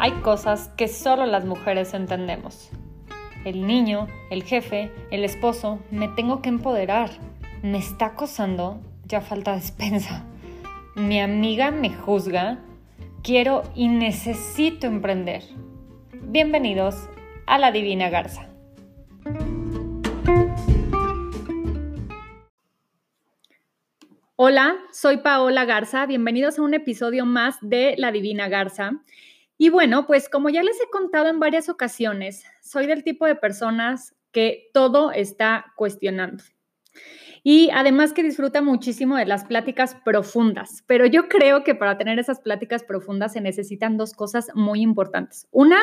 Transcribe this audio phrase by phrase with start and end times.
[0.00, 2.70] hay cosas que solo las mujeres entendemos.
[3.44, 7.10] El niño, el jefe, el esposo, me tengo que empoderar.
[7.62, 10.24] Me está acosando, ya falta despensa.
[10.94, 12.60] Mi amiga me juzga.
[13.22, 15.44] Quiero y necesito emprender.
[16.14, 16.96] Bienvenidos
[17.46, 18.48] a la Divina Garza.
[24.36, 26.06] Hola, soy Paola Garza.
[26.06, 28.92] Bienvenidos a un episodio más de La Divina Garza.
[29.62, 33.34] Y bueno, pues como ya les he contado en varias ocasiones, soy del tipo de
[33.34, 36.42] personas que todo está cuestionando.
[37.42, 42.18] Y además que disfruta muchísimo de las pláticas profundas, pero yo creo que para tener
[42.18, 45.46] esas pláticas profundas se necesitan dos cosas muy importantes.
[45.50, 45.78] Una,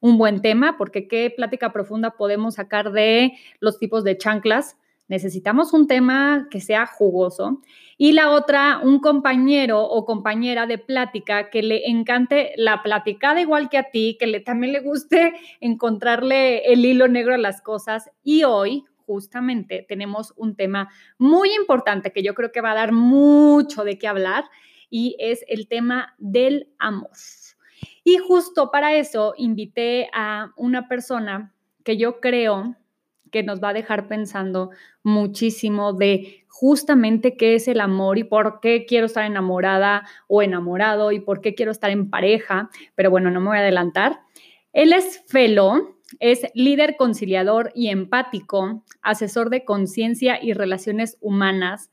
[0.00, 4.76] un buen tema, porque qué plática profunda podemos sacar de los tipos de chanclas
[5.10, 7.60] necesitamos un tema que sea jugoso.
[7.98, 13.68] Y la otra, un compañero o compañera de plática que le encante la platicada igual
[13.68, 18.08] que a ti, que le, también le guste encontrarle el hilo negro a las cosas.
[18.22, 22.92] Y hoy, justamente, tenemos un tema muy importante que yo creo que va a dar
[22.92, 24.44] mucho de qué hablar
[24.90, 27.10] y es el tema del amor.
[28.04, 31.52] Y justo para eso invité a una persona
[31.82, 32.76] que yo creo
[33.30, 34.70] que nos va a dejar pensando
[35.02, 41.12] muchísimo de justamente qué es el amor y por qué quiero estar enamorada o enamorado
[41.12, 44.20] y por qué quiero estar en pareja, pero bueno, no me voy a adelantar.
[44.72, 51.90] Él es Felo, es líder conciliador y empático, asesor de conciencia y relaciones humanas,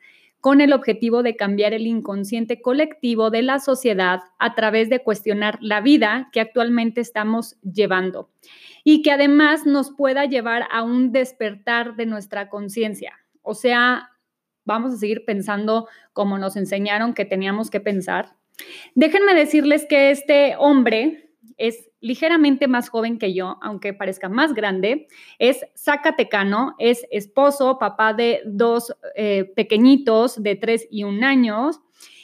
[0.48, 5.58] con el objetivo de cambiar el inconsciente colectivo de la sociedad a través de cuestionar
[5.59, 8.30] la vida que actualmente estamos llevando
[8.86, 13.12] y que además nos pueda llevar a un despertar de nuestra conciencia.
[13.42, 14.12] O sea,
[14.64, 18.38] vamos a seguir pensando como nos enseñaron que teníamos que pensar.
[18.95, 21.27] Déjenme decirles que este hombre
[21.58, 25.08] es ligeramente más joven que yo, aunque parezca más grande.
[25.40, 31.80] Es zacatecano, es esposo, papá de dos eh, pequeñitos de tres y un años.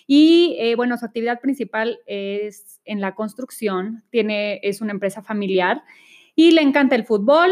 [0.07, 5.83] Y eh, bueno, su actividad principal es en la construcción, tiene, es una empresa familiar
[6.35, 7.51] y le encanta el fútbol,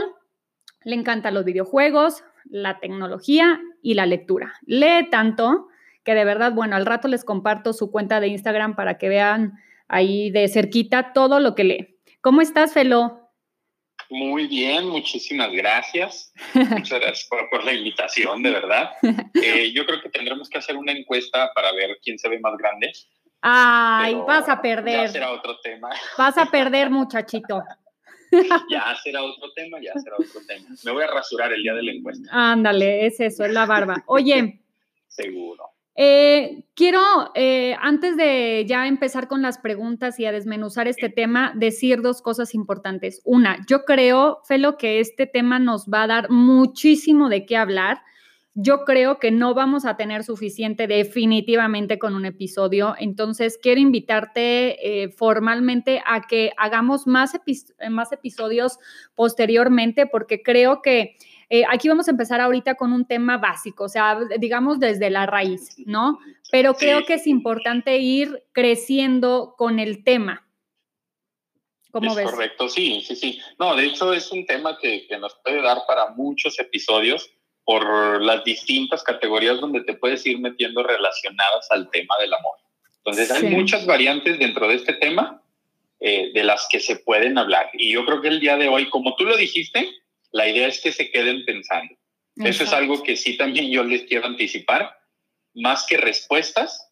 [0.84, 4.53] le encantan los videojuegos, la tecnología y la lectura.
[4.66, 5.68] Lee tanto
[6.03, 9.53] que de verdad, bueno, al rato les comparto su cuenta de Instagram para que vean
[9.91, 12.00] ahí de cerquita todo lo que lee.
[12.22, 13.19] ¿Cómo estás, Felo?
[14.09, 16.34] Muy bien, muchísimas gracias.
[16.53, 18.91] Muchas gracias por, la invitación, de verdad.
[19.34, 22.57] Eh, yo creo que tendremos que hacer una encuesta para ver quién se ve más
[22.57, 22.91] grande.
[23.41, 25.06] Ay, vas a perder.
[25.06, 25.90] Ya será otro tema.
[26.18, 27.63] Vas a perder, muchachito.
[28.69, 30.68] ya será otro tema, ya será otro tema.
[30.84, 32.29] Me voy a rasurar el día de la encuesta.
[32.31, 34.03] Ándale, es eso, es la barba.
[34.08, 34.62] Oye.
[35.08, 35.72] Seguro.
[35.96, 37.02] Eh, quiero,
[37.35, 42.22] eh, antes de ya empezar con las preguntas y a desmenuzar este tema, decir dos
[42.22, 43.22] cosas importantes.
[43.25, 48.02] Una, yo creo, Felo, que este tema nos va a dar muchísimo de qué hablar
[48.53, 52.96] yo creo que no vamos a tener suficiente definitivamente con un episodio.
[53.00, 57.31] Entonces, quiero invitarte eh, formalmente a que hagamos más,
[57.90, 58.78] más episodios
[59.16, 61.16] posteriormente, porque creo que
[61.54, 65.26] eh, aquí vamos a empezar ahorita con un tema básico, o sea, digamos desde la
[65.26, 66.18] raíz, ¿no?
[66.50, 70.48] Pero creo que es importante ir creciendo con el tema.
[71.92, 73.42] ¿Cómo es Correcto, sí, sí, sí.
[73.60, 77.30] No, de hecho es un tema que, que nos puede dar para muchos episodios
[77.66, 82.60] por las distintas categorías donde te puedes ir metiendo relacionadas al tema del amor.
[83.00, 85.44] Entonces hay muchas variantes dentro de este tema
[86.00, 87.72] eh, de las que se pueden hablar.
[87.74, 89.90] Y yo creo que el día de hoy, como tú lo dijiste,
[90.31, 91.96] la idea es que se queden pensando.
[92.38, 94.97] Eso es algo que sí también yo les quiero anticipar.
[95.53, 96.92] Más que respuestas,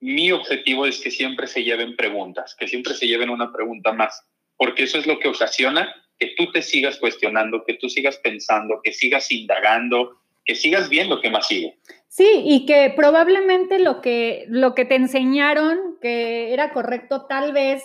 [0.00, 4.22] mi objetivo es que siempre se lleven preguntas, que siempre se lleven una pregunta más,
[4.56, 8.80] porque eso es lo que ocasiona que tú te sigas cuestionando, que tú sigas pensando,
[8.82, 11.78] que sigas indagando, que sigas viendo qué más sigue.
[12.08, 17.82] Sí, y que probablemente lo que, lo que te enseñaron que era correcto, tal vez,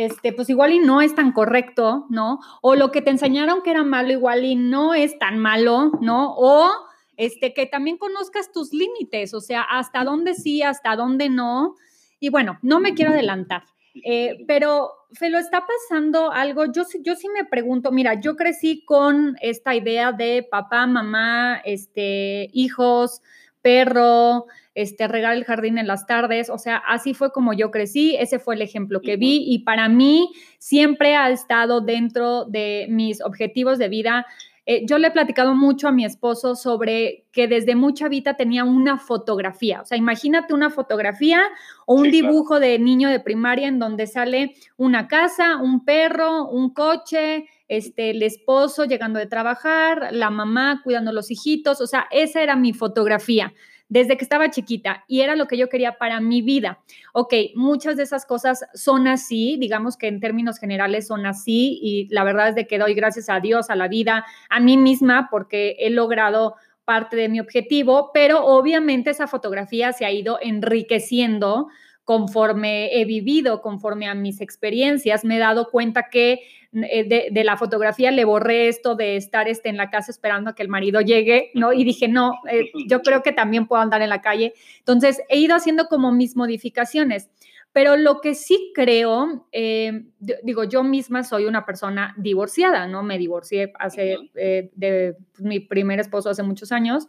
[0.00, 2.40] este, pues igual y no es tan correcto, ¿no?
[2.62, 6.34] O lo que te enseñaron que era malo, igual y no es tan malo, ¿no?
[6.36, 6.70] O
[7.18, 11.74] este, que también conozcas tus límites, o sea, hasta dónde sí, hasta dónde no.
[12.18, 13.64] Y bueno, no me quiero adelantar.
[14.04, 19.36] Eh, pero, lo está pasando algo, yo, yo sí me pregunto, mira, yo crecí con
[19.42, 23.20] esta idea de papá, mamá, este, hijos,
[23.60, 24.46] perro,
[24.80, 28.38] este, regar el jardín en las tardes, o sea, así fue como yo crecí, ese
[28.38, 33.78] fue el ejemplo que vi y para mí siempre ha estado dentro de mis objetivos
[33.78, 34.26] de vida
[34.72, 38.62] eh, yo le he platicado mucho a mi esposo sobre que desde mucha vida tenía
[38.62, 39.80] una fotografía.
[39.80, 41.42] O sea, imagínate una fotografía
[41.86, 46.72] o un dibujo de niño de primaria en donde sale una casa, un perro, un
[46.72, 51.80] coche, este, el esposo llegando de trabajar, la mamá cuidando a los hijitos.
[51.80, 53.52] O sea, esa era mi fotografía
[53.90, 56.78] desde que estaba chiquita y era lo que yo quería para mi vida.
[57.12, 62.08] Ok, muchas de esas cosas son así, digamos que en términos generales son así y
[62.08, 65.28] la verdad es de que doy gracias a Dios, a la vida, a mí misma
[65.30, 66.54] porque he logrado
[66.84, 71.68] parte de mi objetivo, pero obviamente esa fotografía se ha ido enriqueciendo
[72.04, 76.40] conforme he vivido, conforme a mis experiencias, me he dado cuenta que
[76.72, 80.54] eh, de, la fotografía le borré esto de estar este, en la casa esperando a
[80.54, 81.72] que el marido llegue, ¿no?
[81.72, 84.54] Y dije, no, eh, yo creo que también puedo andar en la calle.
[84.78, 87.28] Entonces, he ido haciendo como mis modificaciones.
[87.72, 90.04] Pero lo que sí creo, eh,
[90.42, 93.02] digo, yo misma soy una persona divorciada, ¿no?
[93.02, 97.08] Me divorcié hace, de mi primer esposo hace muchos años.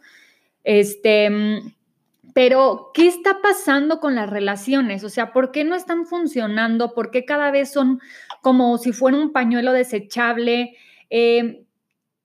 [0.62, 1.28] Este,
[2.34, 5.04] pero, ¿qué está pasando con las relaciones?
[5.04, 6.94] O sea, ¿por qué no están funcionando?
[6.94, 8.00] ¿Por qué cada vez son
[8.42, 10.76] como si fuera un pañuelo desechable?
[11.08, 11.64] Eh,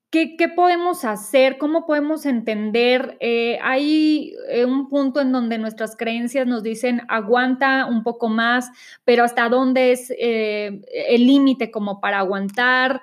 [0.09, 1.57] ¿qué, podemos hacer?
[1.59, 3.17] ¿Cómo podemos entender?
[3.21, 8.69] Eh, hay eh, un punto en donde nuestras creencias nos dicen aguanta un poco más,
[9.05, 13.01] pero ¿hasta dónde es el límite como para aguantar?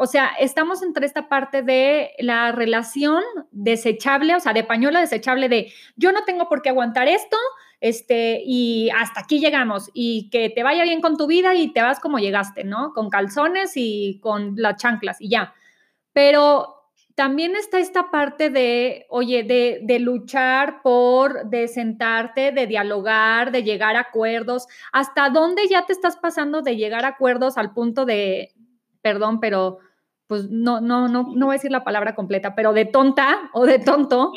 [0.00, 5.48] O sea, estamos entre esta parte de la relación desechable, o sea, de pañuelo desechable
[5.48, 7.36] de yo no tengo por qué aguantar esto,
[7.80, 11.82] este, y hasta aquí llegamos, y que te vaya bien con tu vida y te
[11.82, 12.92] vas como llegaste, ¿no?
[12.94, 15.52] Con calzones y con las chanclas y ya.
[16.12, 16.76] Pero
[17.16, 23.64] también está esta parte de, oye, de, de, luchar por, de sentarte, de dialogar, de
[23.64, 24.68] llegar a acuerdos.
[24.92, 28.54] ¿Hasta dónde ya te estás pasando de llegar a acuerdos al punto de,
[29.02, 29.80] perdón, pero
[30.28, 33.64] pues no, no, no, no voy a decir la palabra completa, pero de tonta o
[33.64, 34.32] de tonto,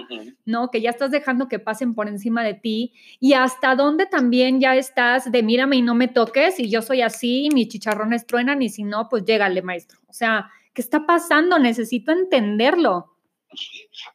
[0.45, 0.71] ¿no?
[0.71, 4.75] Que ya estás dejando que pasen por encima de ti y hasta dónde también ya
[4.77, 8.69] estás de mírame y no me toques y yo soy así, mis chicharrones truenan y
[8.69, 9.99] si no, pues llégale, maestro.
[10.07, 11.59] O sea, ¿qué está pasando?
[11.59, 13.11] Necesito entenderlo.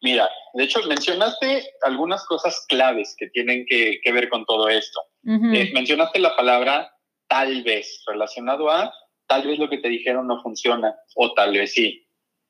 [0.00, 5.00] Mira, de hecho mencionaste algunas cosas claves que tienen que, ver con todo esto.
[5.26, 6.90] Eh, mencionaste la palabra
[7.28, 8.90] tal vez relacionado a
[9.26, 12.02] tal vez lo que te dijeron no funciona o tal vez sí.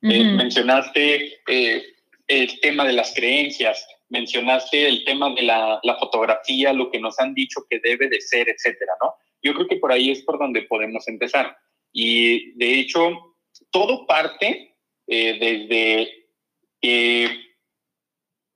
[0.03, 1.85] Eh, mencionaste eh,
[2.29, 7.35] el tema de las creencias, mencionaste el tema de la, fotografía, lo que nos han
[7.35, 9.15] dicho que debe de ser, etcétera, ¿no?
[9.43, 11.57] Yo creo que por ahí es por donde podemos empezar.
[11.93, 13.37] Y de hecho,
[13.71, 14.77] todo parte
[15.07, 16.13] eh, desde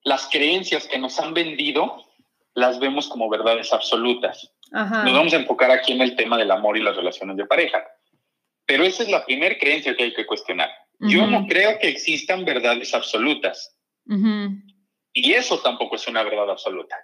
[0.05, 2.05] las creencias que nos han vendido,
[2.55, 4.53] las vemos como verdades absolutas.
[4.71, 7.85] Nos vamos a enfocar aquí en el tema del amor y las relaciones de pareja.
[8.71, 10.71] Pero esa es la primera creencia que hay que cuestionar.
[11.01, 13.77] Yo no creo que existan verdades absolutas.
[15.13, 16.95] Y eso tampoco es una verdad absoluta.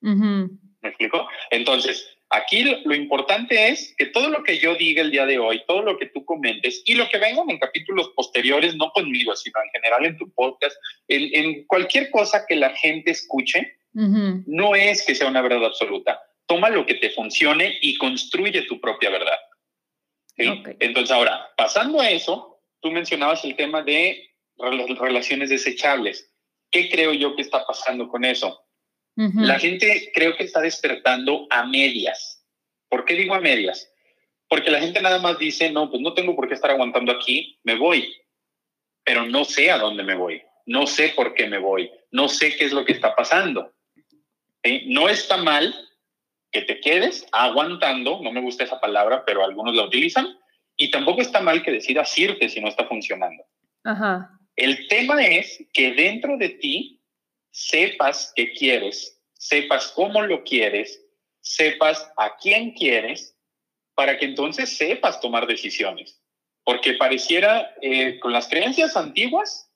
[0.00, 1.26] ¿Me explico?
[1.50, 5.60] Entonces, aquí lo importante es que todo lo que yo diga el día de hoy,
[5.66, 9.58] todo lo que tú comentes y lo que vengan en capítulos posteriores, no conmigo, sino
[9.64, 10.76] en general en tu podcast,
[11.08, 16.20] en, cualquier cosa que la gente escuche, no es que sea una verdad absoluta.
[16.46, 19.38] Toma lo que te funcione y construye tu propia verdad.
[20.78, 26.32] Entonces, ahora, pasando a eso, tú mencionabas el tema de relaciones desechables.
[26.70, 28.64] ¿Qué creo yo que está pasando con eso?
[29.16, 32.46] La gente creo que está despertando a medias.
[32.88, 33.92] ¿Por qué digo a medias?
[34.48, 37.58] Porque la gente nada más dice, no, pues no tengo por qué estar aguantando aquí,
[37.62, 38.12] me voy,
[39.04, 42.56] pero no sé a dónde me voy, no sé por qué me voy, no sé
[42.56, 43.72] qué es lo que está pasando.
[44.86, 45.74] No está mal
[46.50, 50.36] que te quedes aguantando, no me gusta esa palabra, pero algunos la utilizan,
[50.76, 53.44] y tampoco está mal que decidas irte si no está funcionando.
[53.84, 54.30] Ajá.
[54.56, 57.02] El tema es que dentro de ti
[57.50, 61.02] sepas qué quieres, sepas cómo lo quieres,
[61.40, 63.36] sepas a quién quieres,
[63.94, 66.22] para que entonces sepas tomar decisiones.
[66.64, 69.70] Porque pareciera, eh, con las creencias antiguas,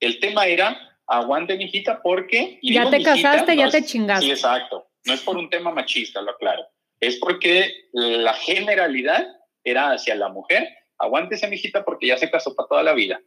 [0.00, 2.58] el tema era, aguante, mijita, porque...
[2.62, 4.24] ya te casaste, ya te chingaste.
[4.24, 4.87] Sí, exacto.
[5.04, 6.64] No es por un tema machista, lo aclaro.
[7.00, 9.26] Es porque la generalidad
[9.64, 10.68] era hacia la mujer.
[10.98, 13.20] Aguántese, mijita, porque ya se casó para toda la vida.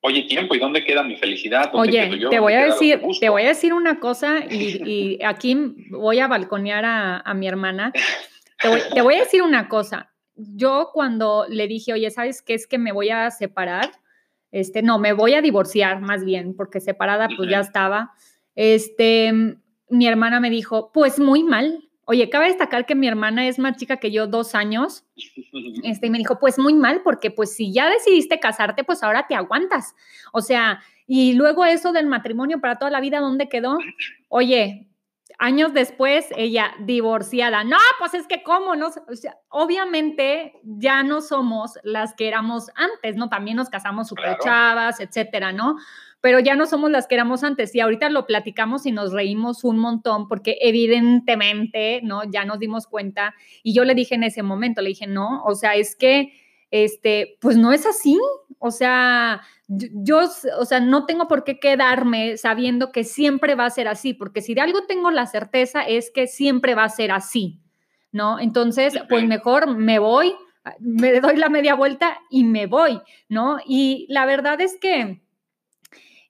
[0.00, 1.70] Oye, tiempo, ¿y dónde queda mi felicidad?
[1.72, 5.56] Oye, te voy a decir, te voy a decir una cosa y, aquí
[5.90, 6.84] voy a balconear
[7.24, 7.92] a, mi hermana.
[8.62, 10.12] Te voy, te voy, a decir una cosa.
[10.36, 12.54] Yo cuando le dije, oye, ¿sabes qué?
[12.54, 13.90] Es que me voy a separar.
[14.52, 18.12] Este, no, me voy a divorciar más bien, porque separada pues ya estaba.
[18.54, 19.32] Este,
[19.90, 21.84] mi hermana me dijo, pues muy mal.
[22.04, 25.04] Oye, cabe destacar que mi hermana es más chica que yo, dos años.
[25.84, 29.26] Este, y me dijo, pues muy mal, porque pues si ya decidiste casarte, pues ahora
[29.28, 29.94] te aguantas.
[30.32, 33.78] O sea, y luego eso del matrimonio para toda la vida, ¿dónde quedó?
[34.28, 34.88] Oye,
[35.38, 37.64] años después, ella divorciada.
[37.64, 38.90] No, pues es que cómo, ¿no?
[39.48, 43.28] obviamente ya no somos las que éramos antes, ¿no?
[43.28, 45.76] También nos casamos súper chavas, etcétera, ¿no?
[46.20, 47.74] Pero ya no somos las que éramos antes.
[47.74, 52.22] Y ahorita lo platicamos y nos reímos un montón porque evidentemente, ¿no?
[52.30, 53.34] Ya nos dimos cuenta.
[53.62, 56.32] Y yo le dije en ese momento, le dije, no, o sea, es que,
[56.70, 58.18] este, pues no es así.
[58.58, 63.70] O sea, yo, o sea, no tengo por qué quedarme sabiendo que siempre va a
[63.70, 67.12] ser así, porque si de algo tengo la certeza es que siempre va a ser
[67.12, 67.60] así,
[68.10, 68.40] ¿no?
[68.40, 70.34] Entonces, pues mejor me voy,
[70.80, 73.58] me doy la media vuelta y me voy, ¿no?
[73.64, 75.22] Y la verdad es que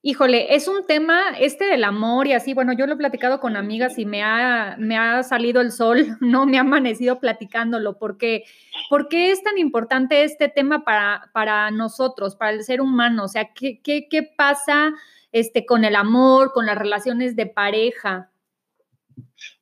[0.00, 3.56] Híjole, es un tema, este del amor y así, bueno, yo lo he platicado con
[3.56, 8.44] amigas y me ha, me ha salido el sol, no me ha amanecido platicándolo, porque
[8.88, 13.24] ¿por qué es tan importante este tema para, para nosotros, para el ser humano?
[13.24, 14.92] O sea, ¿qué, qué, qué pasa
[15.32, 18.30] este, con el amor, con las relaciones de pareja?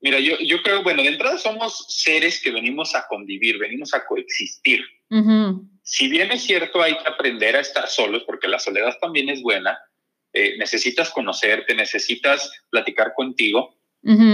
[0.00, 4.04] Mira, yo, yo creo, bueno, de entrada somos seres que venimos a convivir, venimos a
[4.06, 4.84] coexistir.
[5.82, 9.40] Si bien es cierto, hay que aprender a estar solos, porque la soledad también es
[9.40, 9.78] buena,
[10.36, 13.74] eh, necesitas conocerte, necesitas platicar contigo.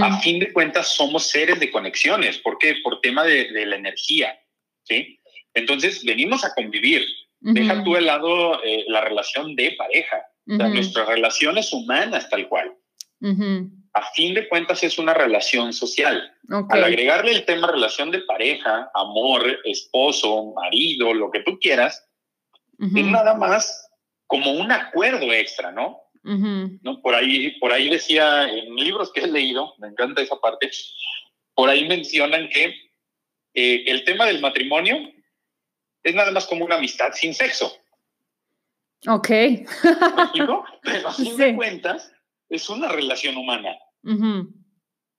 [0.03, 2.37] A fin de cuentas, somos seres de conexiones.
[2.37, 2.75] ¿Por qué?
[2.83, 4.37] Por tema de, la energía.
[4.83, 5.19] ¿sí?
[5.53, 7.03] Entonces, venimos a convivir.
[7.39, 10.27] Deja tú de lado eh, la relación de pareja.
[10.45, 12.73] nuestra relación es humana tal cual.
[13.93, 16.33] A fin de cuentas, es una relación social.
[16.69, 22.05] Al agregarle el tema relación de pareja, amor, esposo, marido, lo que tú quieras,
[22.77, 23.89] es nada más
[24.27, 25.99] como un acuerdo extra, ¿no?
[26.23, 27.01] ¿no?
[27.01, 30.71] Por, ahí, por ahí decía en libros que he leído, me encanta esa parte,
[31.53, 32.75] por ahí mencionan que
[33.53, 34.97] eh, el tema del matrimonio
[36.01, 37.71] es nada más como una amistad sin sexo.
[39.07, 39.27] Ok.
[40.33, 40.65] Pero
[41.07, 42.11] a fin de cuentas,
[42.49, 43.77] es una relación humana.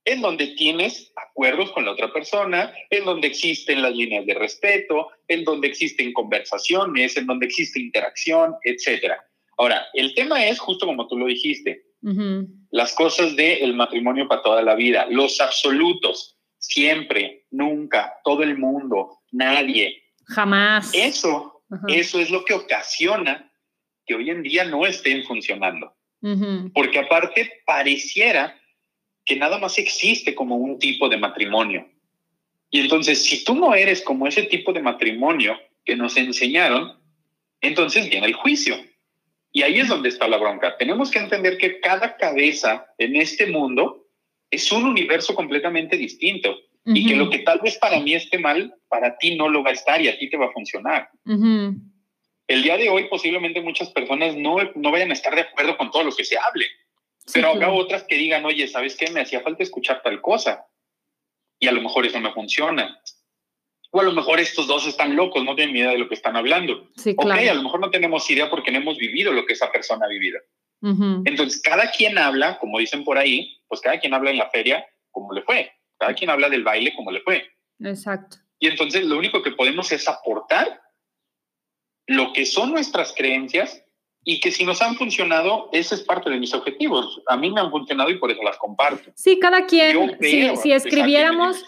[0.05, 5.09] En donde tienes acuerdos con la otra persona, en donde existen las líneas de respeto,
[5.29, 9.25] en donde existen conversaciones, en donde existe interacción, etcétera.
[9.57, 11.85] Ahora, el tema es justo como tú lo dijiste,
[12.71, 19.21] las cosas del matrimonio para toda la vida, los absolutos, siempre, nunca, todo el mundo,
[19.33, 20.03] nadie.
[20.27, 20.93] Jamás.
[20.93, 23.51] Eso, eso es lo que ocasiona
[24.07, 25.97] que hoy en día no estén funcionando.
[26.73, 28.59] Porque aparte pareciera
[29.25, 31.89] que nada más existe como un tipo de matrimonio.
[32.71, 36.99] Y entonces, si tú no eres como ese tipo de matrimonio que nos enseñaron,
[37.61, 38.77] entonces viene el juicio.
[39.53, 40.77] Y ahí es donde está la bronca.
[40.77, 44.09] Tenemos que entender que cada cabeza en este mundo
[44.51, 46.59] es un universo completamente distinto.
[46.87, 49.71] Y que lo que tal vez para mí esté mal, para ti no lo va
[49.71, 51.09] a estar y a ti te va a funcionar.
[52.47, 55.91] El día de hoy posiblemente muchas personas no, no vayan a estar de acuerdo con
[55.91, 56.67] todo lo que se hable.
[57.33, 59.11] Pero habrá otras que digan, oye, ¿sabes qué?
[59.11, 60.67] Me hacía falta escuchar tal cosa.
[61.59, 63.01] Y a lo mejor eso no funciona.
[63.91, 66.15] O a lo mejor estos dos están locos, no tienen ni idea de lo que
[66.15, 66.91] están hablando.
[66.97, 69.71] Sí, ok, a lo mejor no tenemos idea porque no hemos vivido lo que esa
[69.71, 70.41] persona ha vivido.
[71.25, 74.87] Entonces, cada quien habla, como dicen por ahí, pues cada quien habla en la feria
[75.11, 75.73] como le fue.
[75.97, 77.49] Cada quien habla del baile como le fue.
[77.81, 78.37] Exacto.
[78.59, 80.83] Y entonces lo único que podemos es aportar
[82.07, 83.84] lo que son nuestras creencias
[84.25, 87.21] y que si nos han funcionado, ese es parte de mis objetivos.
[87.29, 89.11] A mí me han funcionado y por eso las comparto.
[89.15, 91.65] Sí, cada quien, si escribiéramos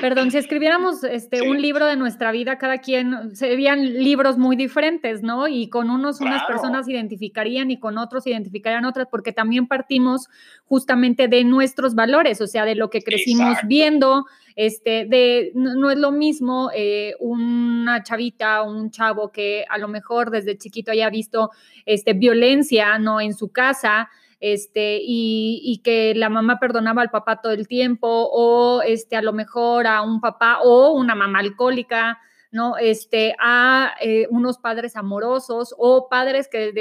[0.00, 5.22] Perdón, si escribiéramos este, un libro de nuestra vida, cada quien serían libros muy diferentes,
[5.22, 5.48] ¿no?
[5.48, 10.28] Y con unos unas personas identificarían y con otros identificarían otras, porque también partimos
[10.66, 15.98] justamente de nuestros valores, o sea, de lo que crecimos viendo, este, de no, es
[15.98, 21.10] lo mismo eh, una chavita o un chavo que a lo mejor desde chiquito haya
[21.10, 21.50] visto
[21.86, 23.20] este, violencia, ¿no?
[23.20, 24.08] En su casa
[24.40, 29.32] este, y, que la mamá perdonaba al papá todo el tiempo, o este, a lo
[29.32, 32.18] mejor a un papá o una mamá alcohólica,
[32.50, 32.76] ¿no?
[32.78, 36.72] Este, a eh, unos padres amorosos o padres que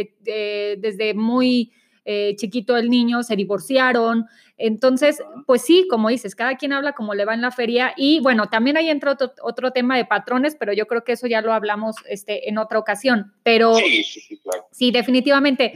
[0.79, 1.71] desde muy
[2.09, 4.27] eh, chiquito el niño se divorciaron.
[4.57, 8.21] Entonces, pues sí, como dices, cada quien habla como le va en la feria y
[8.21, 11.41] bueno, también hay entra otro, otro tema de patrones, pero yo creo que eso ya
[11.41, 13.33] lo hablamos este, en otra ocasión.
[13.43, 14.67] Pero sí, sí, sí, claro.
[14.71, 15.73] sí definitivamente.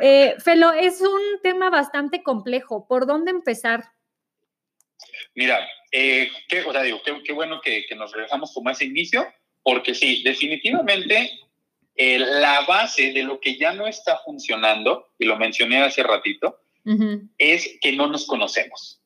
[0.00, 2.86] Eh, Felo, es un tema bastante complejo.
[2.86, 3.84] ¿Por dónde empezar?
[5.34, 9.26] Mira, eh, qué, o sea, digo, qué, bueno que, nos regresamos como a ese inicio,
[9.62, 11.30] porque sí, definitivamente
[11.96, 16.60] eh, la base de lo que ya no está funcionando, y lo mencioné hace ratito,
[17.38, 19.00] es que no nos conocemos.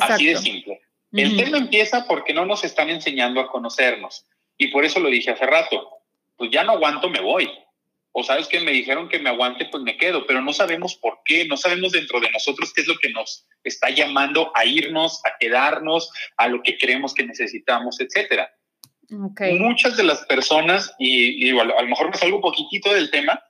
[0.00, 0.80] Así de simple.
[1.12, 4.26] El tema empieza porque no nos están enseñando a conocernos.
[4.58, 5.90] Y por eso lo dije hace rato.
[6.36, 7.48] Pues ya no aguanto, me voy.
[8.16, 11.18] O sabes que me dijeron que me aguante, pues me quedo, pero no sabemos por
[11.24, 15.20] qué, no sabemos dentro de nosotros qué es lo que nos está llamando a irnos,
[15.26, 18.54] a quedarnos, a lo que creemos que necesitamos, etcétera.
[19.10, 23.42] Muchas de las personas, y, a lo mejor me salgo un poquitito del tema,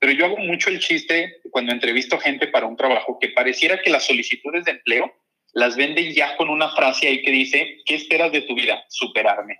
[0.00, 3.90] pero yo hago mucho el chiste cuando entrevisto gente para un trabajo que pareciera que
[3.90, 5.14] las solicitudes de empleo
[5.52, 8.82] las venden ya con una frase ahí que dice, ¿qué esperas de tu vida?
[8.88, 9.58] Superarme.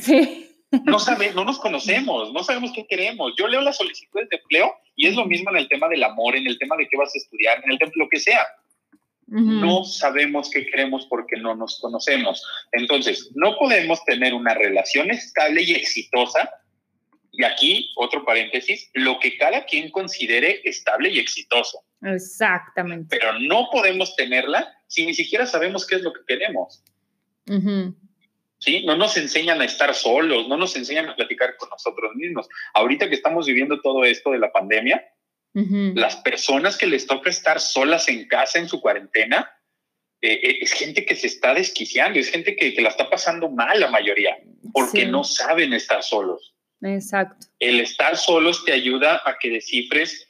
[0.00, 0.48] Sí.
[0.84, 3.34] No, sabe, no nos conocemos, no sabemos qué queremos.
[3.38, 6.34] Yo leo las solicitudes de empleo y es lo mismo en el tema del amor,
[6.34, 8.46] en el tema de qué vas a estudiar, en el tema lo que sea.
[9.26, 12.44] No sabemos qué queremos porque no nos conocemos.
[12.72, 16.50] Entonces, no podemos tener una relación estable y exitosa.
[17.30, 21.82] Y aquí, otro paréntesis, lo que cada quien considere estable y exitoso.
[22.02, 23.16] Exactamente.
[23.16, 26.82] Pero no podemos tenerla si ni siquiera sabemos qué es lo que queremos.
[28.62, 28.84] ¿Sí?
[28.86, 32.48] No nos enseñan a estar solos, no nos enseñan a platicar con nosotros mismos.
[32.74, 35.04] Ahorita que estamos viviendo todo esto de la pandemia,
[35.52, 39.50] las personas que les toca estar solas en casa en su cuarentena,
[40.20, 43.80] eh, eh, es gente que se está desquiciando, es gente que, la está pasando mal
[43.80, 44.38] la mayoría,
[44.72, 46.54] porque no saben estar solos.
[46.82, 47.48] Exacto.
[47.58, 50.28] El estar solos te ayuda a que descifres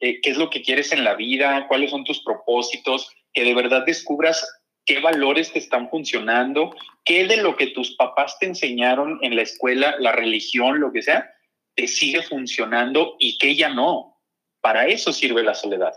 [0.00, 3.54] eh, qué es lo que quieres en la vida, cuáles son tus propósitos, que de
[3.54, 4.44] verdad descubras
[4.88, 9.42] qué valores te están funcionando, qué de lo que tus papás te enseñaron en la
[9.42, 11.30] escuela, la religión, lo que sea,
[11.74, 14.18] te sigue funcionando y qué ya no.
[14.62, 15.92] Para eso sirve la soledad,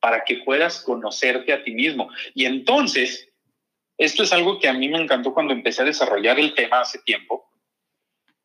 [0.00, 2.10] para que puedas conocerte a ti mismo.
[2.34, 3.28] Y entonces,
[3.96, 6.98] esto es algo que a mí me encantó cuando empecé a desarrollar el tema hace
[6.98, 7.48] tiempo.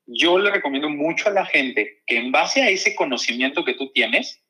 [0.05, 3.91] Yo le recomiendo mucho a la gente que en base a ese conocimiento que tú
[3.91, 4.43] tienes,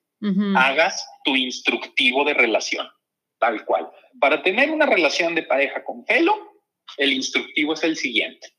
[0.56, 2.88] hagas tu instructivo de relación,
[3.40, 3.90] tal cual.
[4.20, 6.64] Para tener una relación de pareja con pelo,
[6.98, 8.54] el instructivo es el siguiente.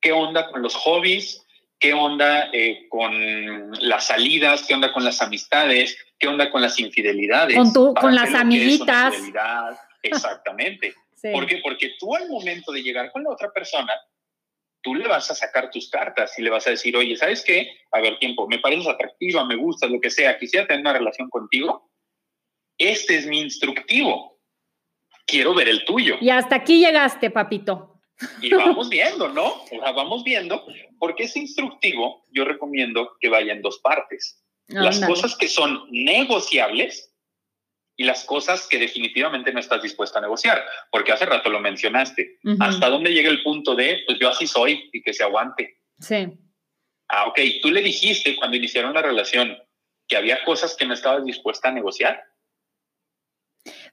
[0.00, 1.46] ¿Qué onda con los hobbies?
[1.78, 4.64] ¿Qué onda eh, con las salidas?
[4.66, 5.96] ¿Qué onda con las amistades?
[6.18, 7.56] ¿Qué onda con las infidelidades?
[7.56, 9.14] Con, con las amiguitas.
[10.02, 10.94] Exactamente.
[11.32, 11.58] ¿Por qué?
[11.62, 13.92] Porque tú al momento de llegar con la otra persona,
[14.82, 17.70] tú le vas a sacar tus cartas y le vas a decir, oye, ¿sabes qué?
[17.92, 21.30] A ver, tiempo, me pareces atractiva, me gustas, lo que sea, quisiera tener una relación
[21.30, 21.90] contigo.
[22.82, 24.40] Este es mi instructivo.
[25.24, 26.16] Quiero ver el tuyo.
[26.20, 28.00] Y hasta aquí llegaste, papito.
[28.40, 29.62] Y vamos viendo, ¿no?
[29.62, 30.64] O sea, vamos viendo,
[30.98, 34.42] porque ese instructivo yo recomiendo que vaya en dos partes.
[34.66, 37.14] las cosas que son negociables
[37.96, 42.38] y las cosas que definitivamente no estás dispuesta a negociar, porque hace rato lo mencionaste.
[42.58, 45.78] ¿Hasta dónde llega el punto de, pues yo así soy y que se aguante?
[46.00, 46.28] Sí.
[47.08, 49.56] Ah, ok, tú le dijiste cuando iniciaron la relación
[50.08, 52.22] que había cosas que no estabas dispuesta a negociar.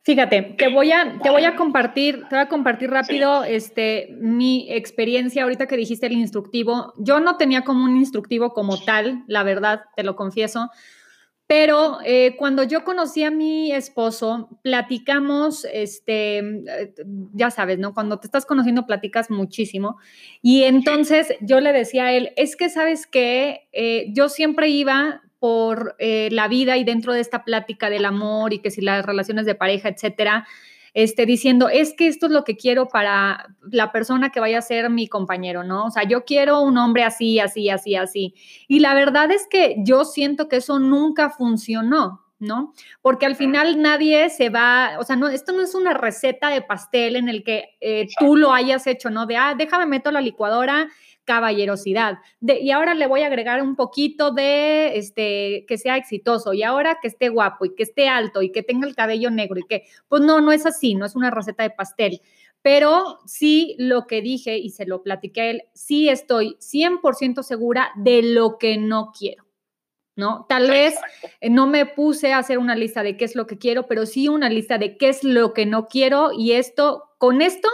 [0.03, 4.71] Fíjate, te voy a, te voy a compartir, te voy a compartir rápido este, mi
[4.71, 6.93] experiencia ahorita que dijiste el instructivo.
[6.97, 10.69] Yo no tenía como un instructivo como tal, la verdad, te lo confieso.
[11.47, 16.43] Pero eh, cuando yo conocí a mi esposo, platicamos, este,
[17.33, 17.95] ya sabes, ¿no?
[17.95, 19.97] Cuando te estás conociendo, platicas muchísimo.
[20.43, 25.23] Y entonces yo le decía a él, es que sabes que eh, yo siempre iba
[25.39, 29.05] por eh, la vida y dentro de esta plática del amor y que si las
[29.05, 30.45] relaciones de pareja, etcétera,
[30.93, 34.63] este, diciendo, es que esto es lo que quiero para la persona que vaya a
[34.63, 35.85] ser mi compañero, ¿no?
[35.85, 38.33] O sea, yo quiero un hombre así, así, así, así.
[38.67, 42.73] Y la verdad es que yo siento que eso nunca funcionó, ¿no?
[43.01, 46.61] Porque al final nadie se va, o sea, no, esto no es una receta de
[46.61, 49.25] pastel en el que eh, tú lo hayas hecho, ¿no?
[49.25, 50.89] De, ah, déjame meto la licuadora
[51.29, 52.17] caballerosidad.
[52.39, 56.63] De, y ahora le voy a agregar un poquito de este, que sea exitoso y
[56.63, 59.67] ahora que esté guapo y que esté alto y que tenga el cabello negro y
[59.67, 62.21] que, pues no, no es así, no es una receta de pastel.
[62.63, 67.91] Pero sí lo que dije y se lo platiqué a él, sí estoy 100% segura
[67.95, 69.45] de lo que no quiero.
[70.15, 70.47] ¿no?
[70.49, 70.95] Tal vez
[71.47, 74.27] no me puse a hacer una lista de qué es lo que quiero, pero sí
[74.29, 77.69] una lista de qué es lo que no quiero y esto, con esto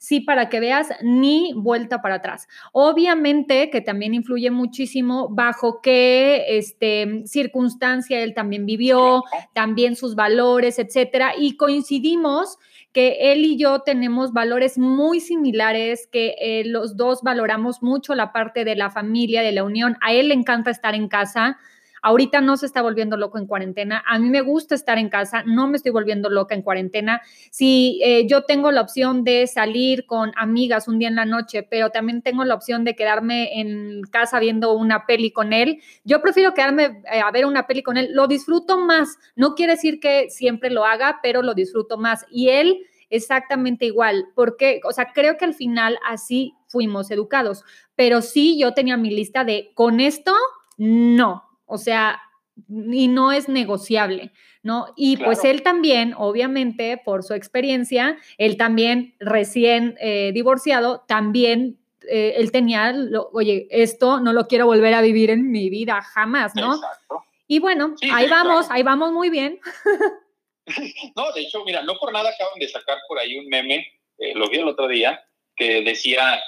[0.00, 2.48] sí, para que veas, ni vuelta para atrás.
[2.72, 10.78] Obviamente que también influye muchísimo bajo qué este, circunstancia él también vivió, también sus valores,
[10.78, 12.58] etcétera, y coincidimos
[12.92, 18.32] que él y yo tenemos valores muy similares, que eh, los dos valoramos mucho la
[18.32, 19.98] parte de la familia, de la unión.
[20.00, 21.58] A él le encanta estar en casa,
[22.02, 24.02] Ahorita no se está volviendo loco en cuarentena.
[24.06, 27.22] A mí me gusta estar en casa, no me estoy volviendo loca en cuarentena.
[27.50, 31.62] Si eh, yo tengo la opción de salir con amigas un día en la noche,
[31.62, 36.22] pero también tengo la opción de quedarme en casa viendo una peli con él, yo
[36.22, 38.10] prefiero quedarme eh, a ver una peli con él.
[38.12, 39.18] Lo disfruto más.
[39.36, 42.24] No quiere decir que siempre lo haga, pero lo disfruto más.
[42.30, 42.78] Y él
[43.10, 47.64] exactamente igual, porque, o sea, creo que al final así fuimos educados,
[47.96, 50.32] pero sí yo tenía mi lista de con esto,
[50.78, 52.20] no, o sea,
[52.68, 54.92] y no es negociable, ¿no?
[54.96, 61.78] Y pues él también, obviamente, por su experiencia, él también recién eh, divorciado, también
[62.08, 62.94] eh, él tenía,
[63.32, 66.74] oye, esto no lo quiero volver a vivir en mi vida jamás, ¿no?
[66.74, 67.24] Exacto.
[67.46, 69.58] Y bueno, ahí vamos, ahí vamos muy bien.
[71.16, 73.86] no, de hecho, mira, no por nada acaban de sacar por ahí un meme,
[74.18, 75.20] eh, lo vi el otro día,
[75.56, 76.40] que decía,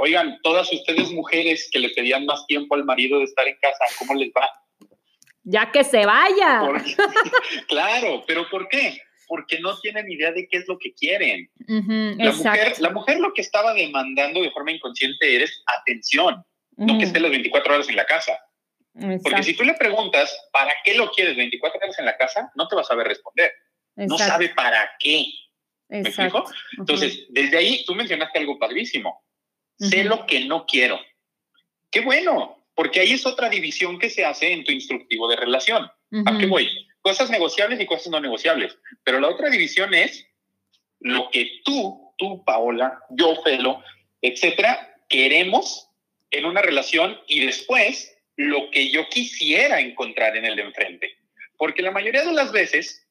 [0.00, 3.84] oigan, todas ustedes mujeres que le pedían más tiempo al marido de estar en casa,
[3.98, 4.48] ¿cómo les va?
[5.44, 6.62] Ya que se vaya.
[7.68, 8.98] claro, pero ¿por qué?
[9.28, 11.50] Porque no tienen idea de qué es lo que quieren.
[11.66, 16.44] la, mujer, la, mujer, lo que estaba demandando de forma inconsciente es atención,
[16.76, 18.38] no que esté las 24 horas en la casa.
[19.22, 22.50] Porque si tú le preguntas, ¿para qué lo quieres 24 horas en la casa?
[22.54, 23.52] No te vas a saber responder.
[23.96, 25.26] No sabe para qué.
[25.88, 26.44] ¿Me explico?
[26.78, 29.24] Entonces, desde ahí tú mencionaste algo padrísimo.
[29.78, 31.00] Sé lo que no quiero.
[31.90, 35.90] Qué bueno, porque ahí es otra división que se hace en tu instructivo de relación.
[36.26, 36.68] ¿A qué voy?
[37.00, 38.78] Cosas negociables y cosas no negociables.
[39.02, 40.26] Pero la otra división es
[41.00, 43.82] lo que tú, tú, Paola, yo, Felo,
[44.22, 45.90] etcétera, queremos
[46.30, 51.18] en una relación y después lo que yo quisiera encontrar en el de enfrente.
[51.56, 53.06] Porque la mayoría de las veces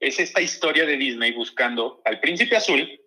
[0.00, 3.00] es esta historia de Disney buscando al príncipe azul,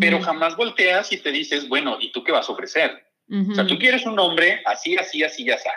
[0.00, 3.03] pero jamás volteas y te dices, bueno, ¿y tú qué vas a ofrecer?
[3.30, 5.70] O sea, tú quieres un hombre así, así, así, ya está.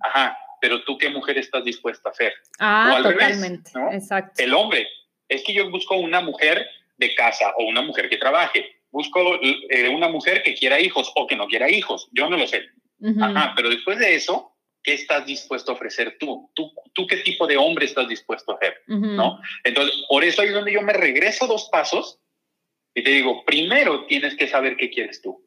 [0.00, 2.32] Ajá, pero tú qué mujer estás dispuesta a hacer.
[2.58, 3.70] Ah, totalmente.
[3.92, 4.42] Exacto.
[4.42, 4.86] El hombre,
[5.28, 8.82] es que yo busco una mujer de casa o una mujer que trabaje.
[8.90, 12.08] Busco eh, una mujer que quiera hijos o que no quiera hijos.
[12.12, 12.68] Yo no lo sé.
[13.20, 16.50] Ajá, pero después de eso, ¿qué estás dispuesto a ofrecer tú?
[16.54, 18.82] ¿Tú, tú qué tipo de hombre estás dispuesto a ser?
[18.86, 19.40] ¿No?
[19.64, 22.18] Entonces, por eso es donde yo me regreso dos pasos
[22.94, 25.46] y te digo, primero tienes que saber qué quieres tú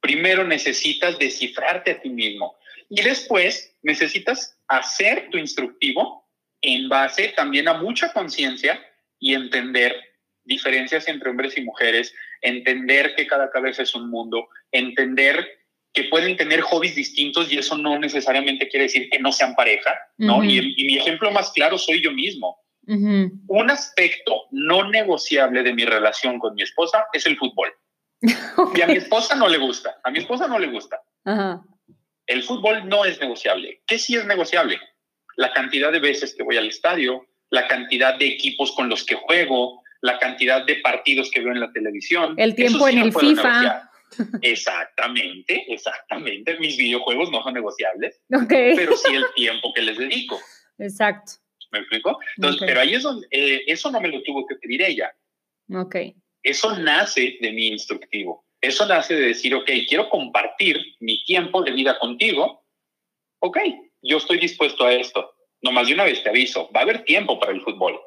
[0.00, 2.56] primero necesitas descifrarte a ti mismo
[2.88, 6.28] y después necesitas hacer tu instructivo
[6.60, 8.80] en base también a mucha conciencia
[9.18, 9.94] y entender
[10.44, 15.60] diferencias entre hombres y mujeres, entender que cada cabeza es un mundo, entender
[15.92, 19.92] que pueden tener hobbies distintos y eso no necesariamente quiere decir que no sean pareja,
[20.18, 20.42] ¿no?
[20.44, 22.58] y, mi ejemplo más claro soy yo mismo.
[22.86, 27.72] Un aspecto no negociable de mi relación con mi esposa es el fútbol.
[28.74, 29.98] Y a mi esposa no le gusta.
[30.04, 31.00] A mi esposa no le gusta.
[32.26, 33.82] El fútbol no es negociable.
[33.86, 34.78] ¿Qué sí es negociable?
[35.36, 39.14] La cantidad de veces que voy al estadio, la cantidad de equipos con los que
[39.14, 42.34] juego, la cantidad de partidos que veo en la televisión.
[42.36, 43.90] El tiempo en el FIFA.
[44.42, 46.58] Exactamente, exactamente.
[46.58, 50.36] Mis videojuegos no son negociables, pero sí el tiempo que les dedico.
[50.78, 51.34] Exacto.
[51.70, 52.18] ¿Me explico?
[52.36, 55.14] Entonces, pero ahí es donde, eh, eso no me lo tuvo que pedir ella.
[55.72, 55.94] Ok.
[56.42, 58.44] Eso nace de mi instructivo.
[58.60, 62.64] Eso nace de decir, ok, quiero compartir mi tiempo de vida contigo.
[63.40, 63.58] Ok,
[64.02, 65.34] yo estoy dispuesto a esto.
[65.62, 67.98] No más de una vez te aviso, va a haber tiempo para el fútbol.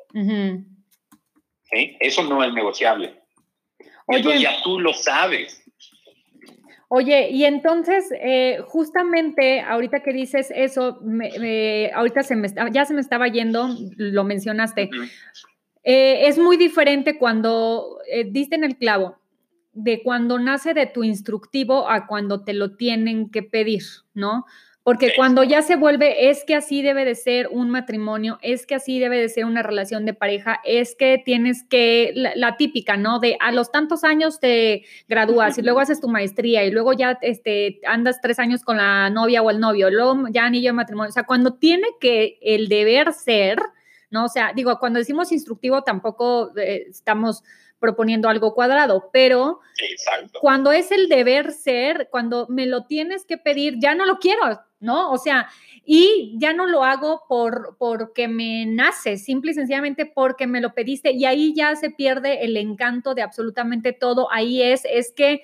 [1.72, 3.19] Eso no es negociable.
[4.06, 5.63] Oye, ya tú lo sabes.
[6.89, 11.00] Oye, y entonces, eh, justamente ahorita que dices eso,
[11.96, 14.91] ahorita se me, ya se me estaba yendo, lo mencionaste.
[15.84, 19.17] Eh, es muy diferente cuando eh, diste en el clavo
[19.74, 24.46] de cuando nace de tu instructivo a cuando te lo tienen que pedir, ¿no?
[24.84, 28.76] Porque cuando ya se vuelve, es que así debe de ser un matrimonio, es que
[28.76, 33.19] así debe de ser una relación de pareja, es que tienes que, la, típica, ¿no?
[33.19, 37.17] De a los tantos años te gradúas y luego haces tu maestría y luego ya
[37.22, 41.10] este, andas tres años con la novia o el novio, luego ya anillo de matrimonio.
[41.12, 43.60] O sea, cuando tiene que el deber ser,
[44.13, 44.26] ¿no?
[44.26, 47.43] O sea, digo, cuando decimos instructivo tampoco eh, estamos
[47.80, 49.60] proponiendo algo cuadrado, pero
[50.39, 54.62] cuando es el deber ser, cuando me lo tienes que pedir, ya no lo quiero,
[54.80, 55.12] ¿no?
[55.12, 55.49] O sea,
[55.84, 60.76] y ya no lo hago por porque me nace, simple y sencillamente porque me lo
[60.76, 64.32] pediste y ahí ya se pierde el encanto de absolutamente todo.
[64.32, 65.43] Ahí es es que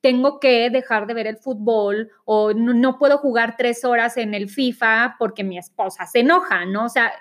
[0.00, 4.48] tengo que dejar de ver el fútbol o no, puedo jugar tres horas en el
[4.48, 6.86] FIFA porque mi esposa se enoja, ¿no?
[6.86, 7.12] O sea,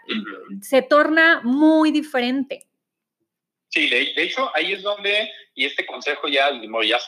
[0.61, 2.67] se torna muy diferente.
[3.69, 6.49] Sí, de, hecho, ahí es donde, y este consejo ya,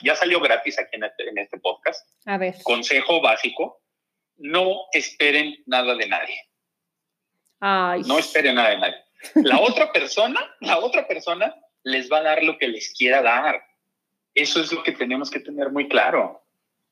[0.03, 2.07] ya, salió gratis aquí en este, en este podcast.
[2.25, 2.55] A ver.
[2.63, 3.81] Consejo básico,
[4.38, 6.36] no esperen nada de nadie.
[7.60, 8.01] Ay.
[8.05, 9.05] No esperen nada de nadie.
[9.36, 13.63] La otra persona, la otra persona les va a dar lo que les quiera dar.
[14.34, 16.44] Eso es lo que tenemos que tener muy claro.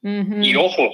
[0.01, 0.89] Y ojo,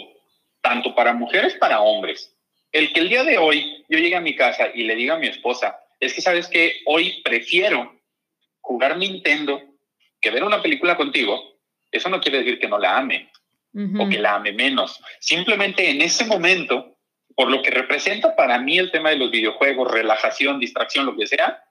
[0.61, 2.35] tanto para mujeres, para hombres.
[2.71, 5.19] El que el día de hoy yo llegue a mi casa y le diga a
[5.19, 7.99] mi esposa, es que sabes que hoy prefiero
[8.61, 9.61] jugar Nintendo
[10.19, 11.39] que ver una película contigo,
[11.91, 13.29] eso no quiere decir que no la ame
[13.99, 14.99] o que la ame menos.
[15.19, 16.97] Simplemente en ese momento,
[17.35, 21.27] por lo que representa para mí el tema de los videojuegos, relajación, distracción, lo que
[21.27, 21.61] sea,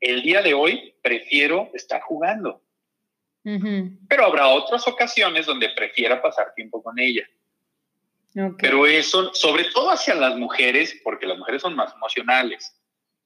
[0.00, 2.62] el día de hoy prefiero estar jugando.
[3.44, 7.28] Pero habrá otras ocasiones donde prefiera pasar tiempo con ella.
[8.58, 12.74] Pero eso, sobre todo hacia las mujeres, porque las mujeres son más emocionales.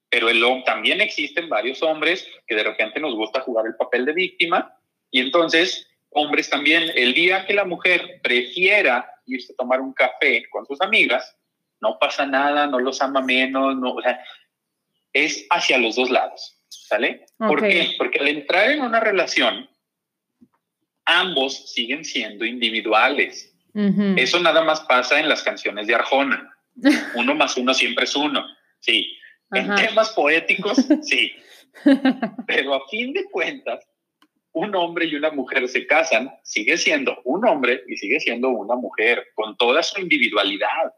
[0.08, 4.12] Pero el, también existen varios hombres que de repente nos gusta jugar el papel de
[4.12, 4.72] víctima
[5.10, 10.48] y entonces hombres también, el día que la mujer prefiera irse a tomar un café
[10.48, 11.36] con sus amigas,
[11.80, 14.18] no pasa nada, no los ama menos, no, o sea,
[15.12, 17.26] es hacia los dos lados, ¿sale?
[17.36, 17.94] ¿Por qué?
[17.98, 19.68] Porque al entrar en una relación,
[21.06, 23.52] ambos siguen siendo individuales.
[24.16, 26.50] Eso nada más pasa en las canciones de Arjona.
[27.14, 28.44] Uno más uno siempre es uno.
[28.80, 29.16] Sí.
[29.52, 31.32] En temas poéticos, sí.
[32.46, 33.86] Pero a fin de cuentas,
[34.52, 38.74] un hombre y una mujer se casan, sigue siendo un hombre y sigue siendo una
[38.74, 40.94] mujer, con toda su individualidad,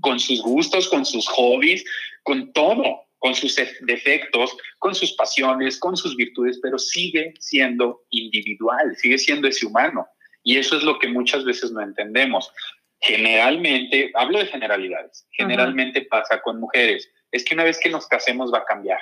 [0.00, 1.84] con sus gustos, con sus hobbies,
[2.24, 8.94] con todo, con sus defectos, con sus pasiones, con sus virtudes, pero sigue siendo individual,
[8.96, 10.06] sigue siendo ese humano.
[10.42, 12.52] Y eso es lo que muchas veces no entendemos.
[13.00, 18.52] Generalmente, hablo de generalidades, generalmente pasa con mujeres es que una vez que nos casemos
[18.52, 18.98] va a cambiar.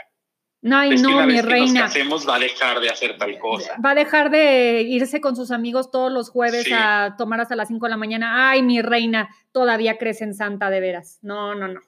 [0.62, 1.66] No, no, una mi vez reina.
[1.66, 3.74] Que nos casemos va a dejar de hacer tal cosa.
[3.84, 7.68] Va a dejar de irse con sus amigos todos los jueves a tomar hasta las
[7.68, 8.50] 5 de la mañana.
[8.50, 11.18] Ay, mi reina, todavía crees en Santa de veras.
[11.22, 11.80] No, no, no.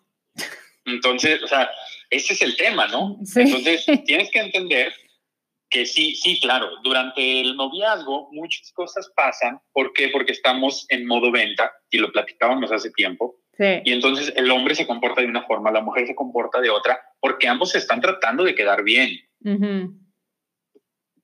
[0.84, 1.70] Entonces, o sea,
[2.12, 3.18] ese es el tema, ¿no?
[3.34, 4.92] Entonces, tienes que entender
[5.70, 9.58] que sí, sí, claro, durante el noviazgo muchas cosas pasan.
[9.72, 10.08] ¿Por qué?
[10.08, 13.38] Porque estamos en modo venta, y lo platicábamos hace tiempo.
[13.58, 17.00] Y entonces el hombre se comporta de una forma, la mujer se comporta de otra,
[17.20, 19.18] porque ambos se están tratando de quedar bien.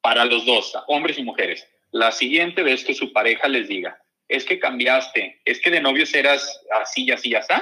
[0.01, 1.67] Para los dos, hombres y mujeres.
[1.91, 6.15] La siguiente vez que su pareja les diga, es que cambiaste, es que de novios
[6.15, 7.53] eras así y así y así,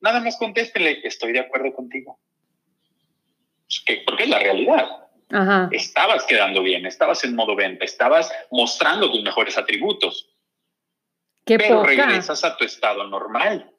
[0.00, 2.20] nada más contéstele, estoy de acuerdo contigo.
[4.06, 4.88] Porque es la realidad.
[5.70, 10.28] Estabas quedando bien, estabas en modo venta, estabas mostrando tus mejores atributos.
[11.44, 13.72] Qué pero regresas a tu estado normal.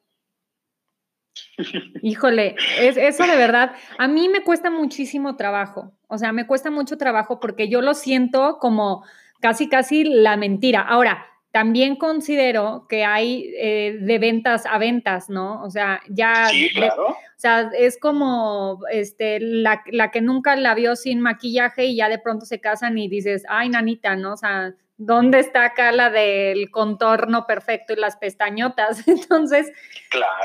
[2.02, 6.70] Híjole, es, eso de verdad, a mí me cuesta muchísimo trabajo, o sea, me cuesta
[6.70, 9.04] mucho trabajo porque yo lo siento como
[9.40, 10.80] casi, casi la mentira.
[10.80, 15.62] Ahora, también considero que hay eh, de ventas a ventas, ¿no?
[15.62, 16.48] O sea, ya...
[16.48, 17.10] Sí, claro.
[17.10, 22.08] o sea, es como este, la, la, que nunca la vio sin maquillaje y ya
[22.08, 24.32] de pronto se casan y dices, ay, nanita, ¿no?
[24.32, 29.06] O sea, ¿dónde está acá la del contorno perfecto y las pestañotas?
[29.06, 29.70] Entonces,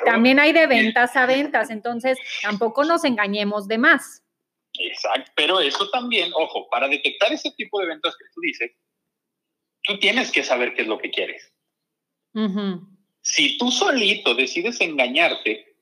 [0.05, 4.23] también hay de ventas a ventas, entonces tampoco nos engañemos de más.
[4.77, 8.71] Exacto, pero eso también, ojo, para detectar ese tipo de ventas que tú dices,
[9.83, 11.53] tú tienes que saber qué es lo que quieres.
[13.21, 15.75] Si tú solito decides engañarte,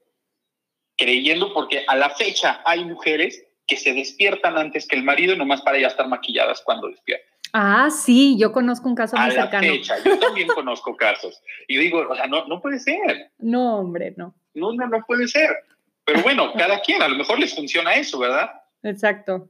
[0.97, 5.61] creyendo, porque a la fecha hay mujeres que se despiertan antes que el marido nomás
[5.61, 7.27] para ya estar maquilladas cuando despiertan.
[7.53, 9.67] Ah, sí, yo conozco un caso muy cercano.
[9.67, 11.41] Fecha, yo también conozco casos.
[11.67, 13.31] Y digo, o sea, no, no puede ser.
[13.39, 14.35] No, hombre, no.
[14.53, 15.55] No, no, no puede ser.
[16.03, 18.49] Pero bueno, cada quien, a lo mejor les funciona eso, ¿verdad?
[18.83, 19.49] Exacto.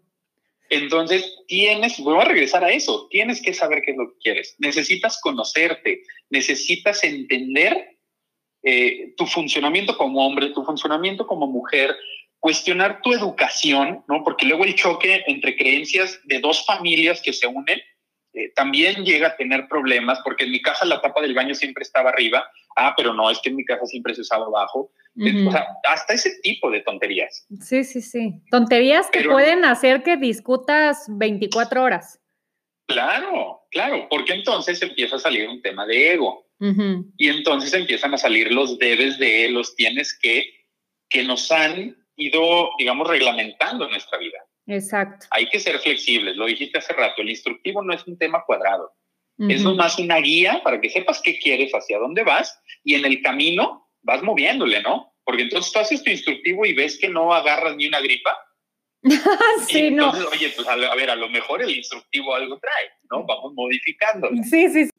[0.69, 4.55] Entonces, tienes, voy a regresar a eso, tienes que saber qué es lo que quieres.
[4.59, 7.97] Necesitas conocerte, necesitas entender
[8.63, 11.95] eh, tu funcionamiento como hombre, tu funcionamiento como mujer,
[12.39, 14.23] cuestionar tu educación, ¿no?
[14.23, 17.79] Porque luego el choque entre creencias de dos familias que se unen
[18.33, 21.83] eh, también llega a tener problemas, porque en mi casa la tapa del baño siempre
[21.83, 24.91] estaba arriba, ah, pero no, es que en mi casa siempre se usaba abajo.
[25.17, 27.47] O sea, hasta ese tipo de tonterías.
[27.61, 28.33] Sí, sí, sí.
[28.51, 32.19] Tonterías que pueden hacer que discutas 24 horas.
[32.87, 36.45] Claro, claro, porque entonces empieza a salir un tema de ego.
[37.17, 40.43] Y entonces empiezan a salir los debes de los tienes que,
[41.07, 44.39] que nos han ido, digamos, reglamentando nuestra vida.
[44.65, 45.27] Exacto.
[45.31, 48.91] Hay que ser flexibles, lo dijiste hace rato, el instructivo no es un tema cuadrado,
[49.37, 53.21] es más una guía para que sepas qué quieres, hacia dónde vas y en el
[53.21, 55.13] camino vas moviéndole, ¿no?
[55.23, 58.35] Porque entonces tú haces tu instructivo y ves que no agarras ni una gripa.
[59.67, 63.25] sí, entonces, oye, pues a, ver, a lo mejor el instructivo algo trae, ¿no?
[63.25, 64.29] Vamos modificando.
[64.49, 64.91] Sí, sí, sí.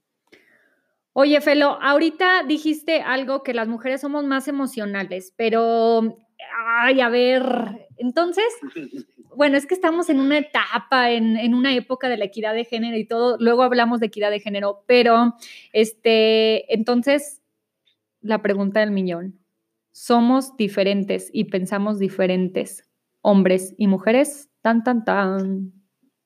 [1.14, 6.16] Oye, Felo, ahorita dijiste algo que las mujeres somos más emocionales, pero
[6.82, 8.44] ay, a ver, entonces,
[9.34, 12.96] bueno, es que estamos en una etapa, en, una época de la equidad de género
[12.96, 15.34] y todo, luego hablamos de equidad de género, pero,
[15.72, 17.37] este, entonces,
[18.20, 19.38] la pregunta del millón,
[19.92, 22.88] ¿somos diferentes y pensamos diferentes,
[23.20, 24.50] hombres y mujeres?
[24.62, 25.72] Tan, tan, tan.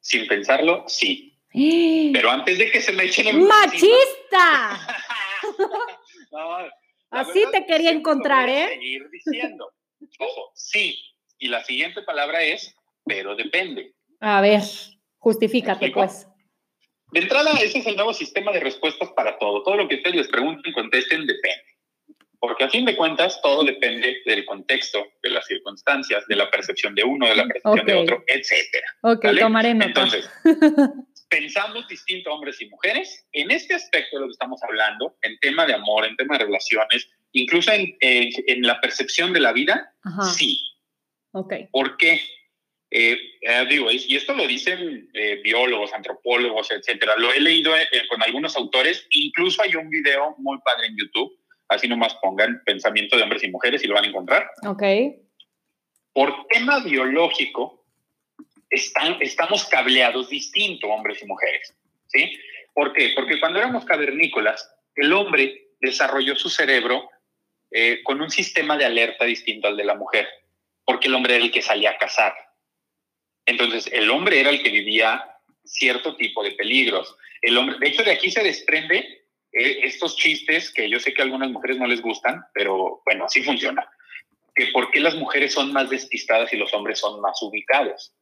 [0.00, 1.38] Sin pensarlo, sí.
[2.12, 4.80] Pero antes de que se me echen en ¡Machista!
[7.10, 8.68] Así te quería encontrar, ¿eh?
[8.70, 9.70] Seguir diciendo.
[10.18, 10.98] Ojo, sí.
[11.38, 12.74] Y la siguiente palabra es,
[13.04, 13.94] pero depende.
[14.20, 14.62] A ver,
[15.18, 16.26] justifícate, pues.
[17.12, 19.62] De entrada, ese es el nuevo sistema de respuestas para todo.
[19.62, 21.71] Todo lo que ustedes les pregunten, contesten, depende.
[22.42, 26.92] Porque a fin de cuentas, todo depende del contexto, de las circunstancias, de la percepción
[26.92, 28.84] de uno, de la percepción de otro, etcétera.
[29.02, 29.86] Ok, tomaré nota.
[29.86, 30.28] Entonces,
[31.30, 33.24] pensamos distinto hombres y mujeres.
[33.30, 36.46] En este aspecto de lo que estamos hablando, en tema de amor, en tema de
[36.46, 39.94] relaciones, incluso en, en, la percepción de la vida,
[40.36, 40.58] sí.
[41.30, 41.54] Ok.
[41.70, 42.20] ¿Por qué?
[42.90, 47.14] Eh, eh, digo, y esto lo dicen eh, biólogos, antropólogos, etcétera.
[47.16, 47.72] Lo he leído
[48.08, 49.06] con algunos autores.
[49.10, 51.38] Incluso hay un video muy padre en YouTube.
[51.72, 54.50] Así nomás pongan pensamiento de hombres y mujeres y lo van a encontrar.
[54.66, 54.82] Ok.
[56.12, 57.84] Por tema biológico,
[58.68, 61.74] están, estamos cableados distinto, hombres y mujeres.
[62.08, 62.38] ¿Sí?
[62.74, 63.12] ¿Por qué?
[63.14, 67.08] Porque cuando éramos cavernícolas, el hombre desarrolló su cerebro
[67.70, 70.28] eh, con un sistema de alerta distinto al de la mujer,
[70.84, 72.34] porque el hombre era el que salía a cazar.
[73.46, 77.16] Entonces, el hombre era el que vivía cierto tipo de peligros.
[77.40, 79.21] El hombre, de hecho, de aquí se desprende
[79.52, 83.26] eh, estos chistes que yo sé que a algunas mujeres no les gustan, pero bueno,
[83.26, 83.88] así funciona.
[84.54, 88.14] Que por qué las mujeres son más despistadas y los hombres son más ubicados.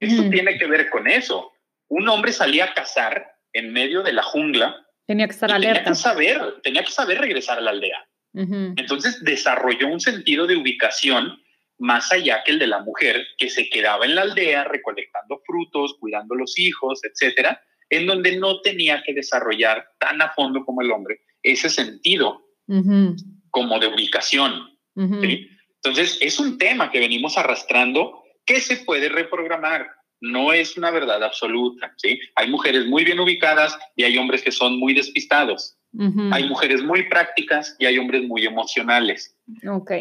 [0.00, 1.52] Esto tiene que ver con eso.
[1.88, 4.76] Un hombre salía a cazar en medio de la jungla.
[5.06, 5.84] Tenía que estar alerta.
[5.84, 8.06] Tenía que saber, tenía que saber regresar a la aldea.
[8.34, 11.40] Entonces desarrolló un sentido de ubicación
[11.78, 15.96] más allá que el de la mujer que se quedaba en la aldea recolectando frutos,
[16.00, 20.90] cuidando los hijos, etcétera, en donde no tenía que desarrollar tan a fondo como el
[20.90, 22.46] hombre ese sentido
[23.50, 24.78] como de ubicación.
[24.96, 29.90] Entonces es un tema que venimos arrastrando ¿Qué se puede reprogramar.
[30.20, 32.18] No es una verdad absoluta, ¿sí?
[32.36, 35.76] Hay mujeres muy bien ubicadas y hay hombres que son muy despistados.
[36.32, 39.36] Hay mujeres muy prácticas y hay hombres muy emocionales.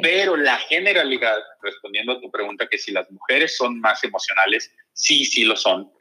[0.02, 5.24] Pero la generalidad, respondiendo a tu pregunta, que si las mujeres son más emocionales, sí,
[5.26, 5.92] sí lo son.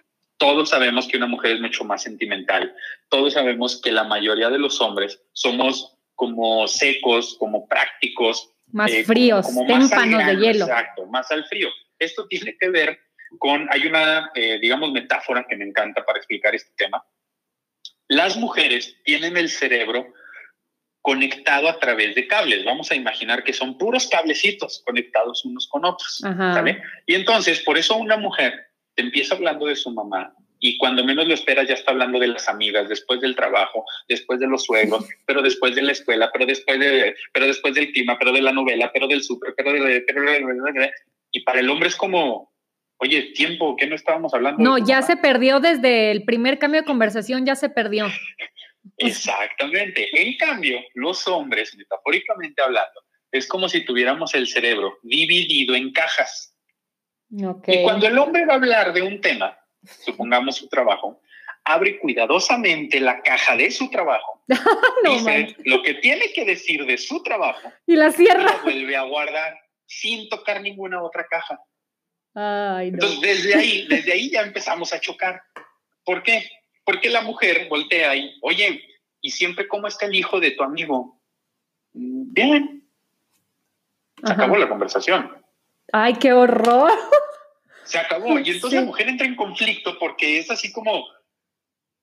[0.43, 2.75] Todos sabemos que una mujer es mucho más sentimental.
[3.09, 8.51] Todos sabemos que la mayoría de los hombres somos como secos, como prácticos.
[8.73, 10.65] Más eh, fríos, témpanos de hielo.
[10.65, 11.69] Exacto, más al frío.
[11.97, 12.99] Esto tiene que ver
[13.39, 17.07] con, hay una, eh, digamos, metáfora que me encanta para explicar este tema.
[18.09, 20.13] Las mujeres tienen el cerebro
[21.03, 22.65] conectado a través de cables.
[22.65, 26.21] Vamos a imaginar que son puros cablecitos conectados unos con otros.
[27.07, 31.27] Y entonces, por eso una mujer te empieza hablando de su mamá y cuando menos
[31.27, 35.05] lo esperas ya está hablando de las amigas, después del trabajo, después de los suegros,
[35.27, 38.53] pero después de la escuela, pero después de, pero después del clima, pero de la
[38.53, 40.93] novela, pero del súper, pero de, pero de,
[41.33, 42.53] y para el hombre es como,
[42.99, 44.63] oye, tiempo, ¿qué no estábamos hablando?
[44.63, 48.07] No, ya se perdió desde el primer cambio de conversación, ya se perdió.
[48.99, 50.09] Exactamente.
[50.13, 53.01] En cambio, los hombres, metafóricamente hablando,
[53.33, 56.52] es como si tuviéramos el cerebro dividido en cajas.
[57.33, 59.59] Y cuando el hombre va a hablar de un tema,
[60.05, 61.21] supongamos su trabajo,
[61.65, 64.43] abre cuidadosamente la caja de su trabajo,
[65.05, 68.57] dice lo que tiene que decir de su trabajo y la cierra.
[68.61, 71.61] Y vuelve a guardar sin tocar ninguna otra caja.
[72.35, 75.43] Ay, Entonces, desde ahí, desde ahí ya empezamos a chocar.
[76.05, 76.49] ¿Por qué?
[76.85, 78.83] Porque la mujer voltea y, oye,
[79.21, 81.21] ¿y siempre cómo está el hijo de tu amigo?
[81.93, 82.89] Mm, bien.
[84.25, 85.42] Se acabó la conversación.
[85.93, 86.91] Ay, qué horror.
[87.85, 88.39] Se acabó.
[88.39, 91.07] Y entonces la mujer entra en conflicto porque es así como,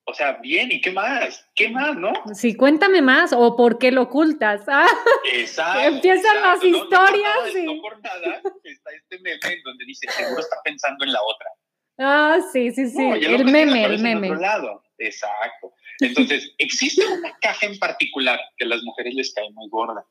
[0.05, 1.43] o sea, bien, ¿y qué más?
[1.55, 2.13] ¿Qué más, no?
[2.33, 4.61] Sí, cuéntame más, o por qué lo ocultas.
[4.67, 4.87] Ah,
[5.33, 5.95] exacto.
[5.95, 7.37] Empiezan las historias.
[7.63, 11.19] No, no, por nada, está este meme en donde dice, seguro está pensando en la
[11.23, 11.49] otra.
[11.97, 13.01] Ah, sí, sí, sí.
[13.01, 14.29] el meme, el meme.
[14.29, 14.83] Otro lado.
[14.99, 15.73] Exacto.
[15.99, 20.05] Entonces, existe una caja en particular que a las mujeres les cae muy gorda.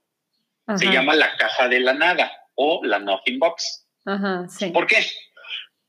[0.77, 3.87] Se llama la caja de la nada o la nothing box.
[4.05, 4.67] Ajá, sí.
[4.67, 4.99] ¿Por qué?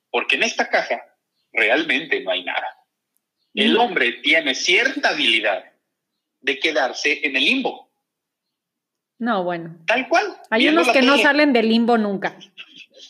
[0.10, 1.04] Porque en esta caja
[1.52, 2.80] realmente no hay nada
[3.54, 5.64] el hombre tiene cierta habilidad
[6.42, 7.90] de quedarse en el limbo.
[9.18, 9.78] No, bueno.
[9.86, 10.38] Tal cual.
[10.50, 12.38] Hay unos que no salen del limbo nunca.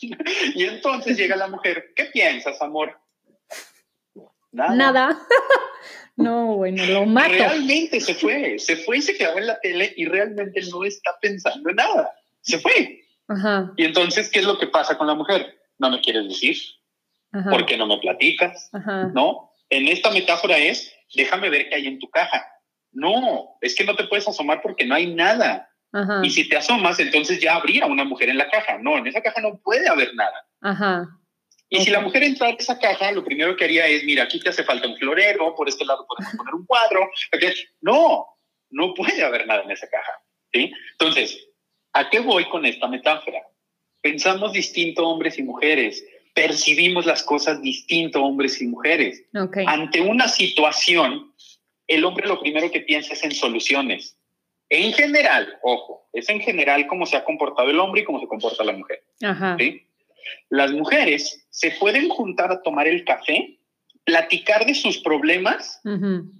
[0.00, 2.98] y entonces llega la mujer, ¿qué piensas, amor?
[4.50, 4.74] Nada.
[4.74, 5.18] Nada.
[6.16, 7.28] no, bueno, lo mato.
[7.28, 11.16] Realmente se fue, se fue y se quedó en la tele y realmente no está
[11.20, 12.12] pensando en nada.
[12.40, 13.04] Se fue.
[13.30, 13.72] Ajá.
[13.76, 15.58] Y entonces, ¿qué es lo que pasa con la mujer?
[15.78, 16.56] No me quieres decir.
[17.32, 17.48] Ajá.
[17.48, 18.68] ¿Por qué no me platicas?
[18.72, 19.10] Ajá.
[19.14, 19.50] ¿No?
[19.70, 22.44] en esta metáfora es, déjame ver qué hay en tu caja.
[22.92, 25.68] No, es que no te puedes asomar porque no hay nada.
[26.22, 28.78] Y si te asomas, entonces ya habría una mujer en la caja.
[28.78, 30.46] No, en esa caja no puede haber nada.
[30.60, 31.08] Ajá.
[31.68, 34.40] Y si la mujer entra a esa caja, lo primero que haría es, mira, aquí
[34.40, 37.08] te hace falta un florero, por este lado podemos poner un cuadro.
[37.80, 38.26] No,
[38.70, 40.12] no puede haber nada en esa caja.
[40.52, 40.72] ¿sí?
[40.92, 41.48] Entonces,
[41.92, 43.42] ¿a qué voy con esta metáfora?
[44.00, 49.24] Pensamos distinto hombres y mujeres, percibimos las cosas distinto hombres y mujeres.
[49.66, 51.32] Ante una situación,
[51.86, 54.16] el hombre lo primero que piensa es en soluciones.
[54.68, 58.28] En general, ojo, es en general cómo se ha comportado el hombre y cómo se
[58.28, 59.02] comporta la mujer.
[59.58, 59.82] ¿sí?
[60.48, 63.58] Las mujeres se pueden juntar a tomar el café,
[64.04, 65.80] platicar de sus problemas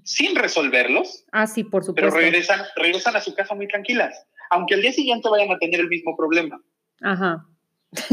[0.05, 1.25] sin resolverlos.
[1.33, 2.11] Ah, sí, por supuesto.
[2.11, 5.81] Pero regresan, regresan a su casa muy tranquilas, aunque al día siguiente vayan a tener
[5.81, 6.61] el mismo problema.
[7.01, 7.47] Ajá.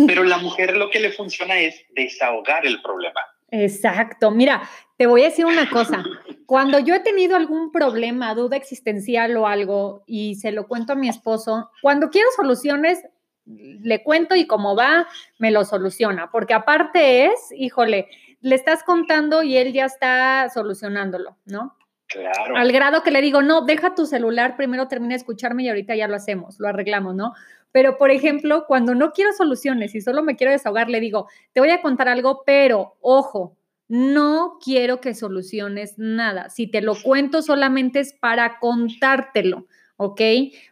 [0.07, 3.19] Pero la mujer lo que le funciona es desahogar el problema.
[3.49, 4.31] Exacto.
[4.31, 4.67] Mira,
[4.97, 6.03] te voy a decir una cosa.
[6.45, 10.95] Cuando yo he tenido algún problema, duda existencial o algo, y se lo cuento a
[10.95, 13.03] mi esposo, cuando quiero soluciones,
[13.45, 15.07] le cuento y como va,
[15.39, 18.07] me lo soluciona, porque aparte es, híjole,
[18.41, 21.77] le estás contando y él ya está solucionándolo, ¿no?
[22.07, 22.55] Claro.
[22.55, 25.95] Al grado que le digo, no, deja tu celular, primero termina de escucharme y ahorita
[25.95, 27.33] ya lo hacemos, lo arreglamos, ¿no?
[27.71, 31.59] Pero, por ejemplo, cuando no quiero soluciones y solo me quiero desahogar, le digo, te
[31.59, 33.57] voy a contar algo, pero ojo,
[33.89, 36.49] no quiero que soluciones nada.
[36.49, 39.67] Si te lo cuento solamente es para contártelo.
[39.97, 40.21] ¿ok?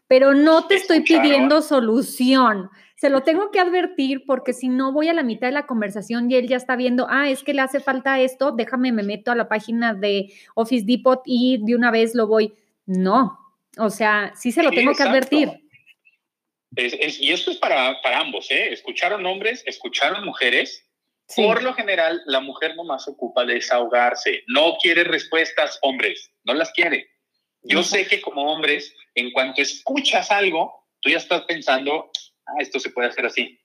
[0.07, 2.69] Pero no te estoy pidiendo solución.
[3.05, 6.31] Se lo tengo que advertir porque si no voy a la mitad de la conversación
[6.31, 9.29] y él ya está viendo, ah, es que le hace falta esto, déjame, me meto
[9.29, 12.55] a la página de Office Depot y de una vez lo voy.
[12.87, 13.37] No,
[13.77, 15.51] o sea, sí se lo tengo que advertir.
[16.75, 18.73] y esto es para, para ambos, ¿eh?
[18.73, 20.83] Escucharon hombres, escucharon mujeres.
[21.35, 24.41] Por lo general, la mujer nomás ocupa de desahogarse.
[24.47, 27.07] No quiere respuestas, hombres, no las quiere.
[27.61, 32.09] Yo sé que como hombres en cuanto escuchas algo, tú ya estás pensando,
[32.47, 33.59] ah, esto se puede hacer así.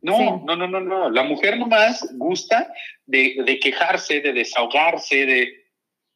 [0.00, 1.10] No, no, no, no, no.
[1.10, 2.72] La mujer nomás gusta
[3.06, 5.64] de, de quejarse, de desahogarse, de...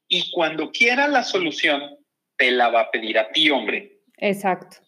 [0.08, 1.96] Y cuando quiera la solución,
[2.36, 4.00] te la va a pedir a ti, hombre.
[4.16, 4.78] Exacto.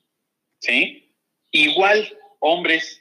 [0.60, 1.14] ¿Sí?
[1.50, 2.08] Igual,
[2.40, 3.00] hombres,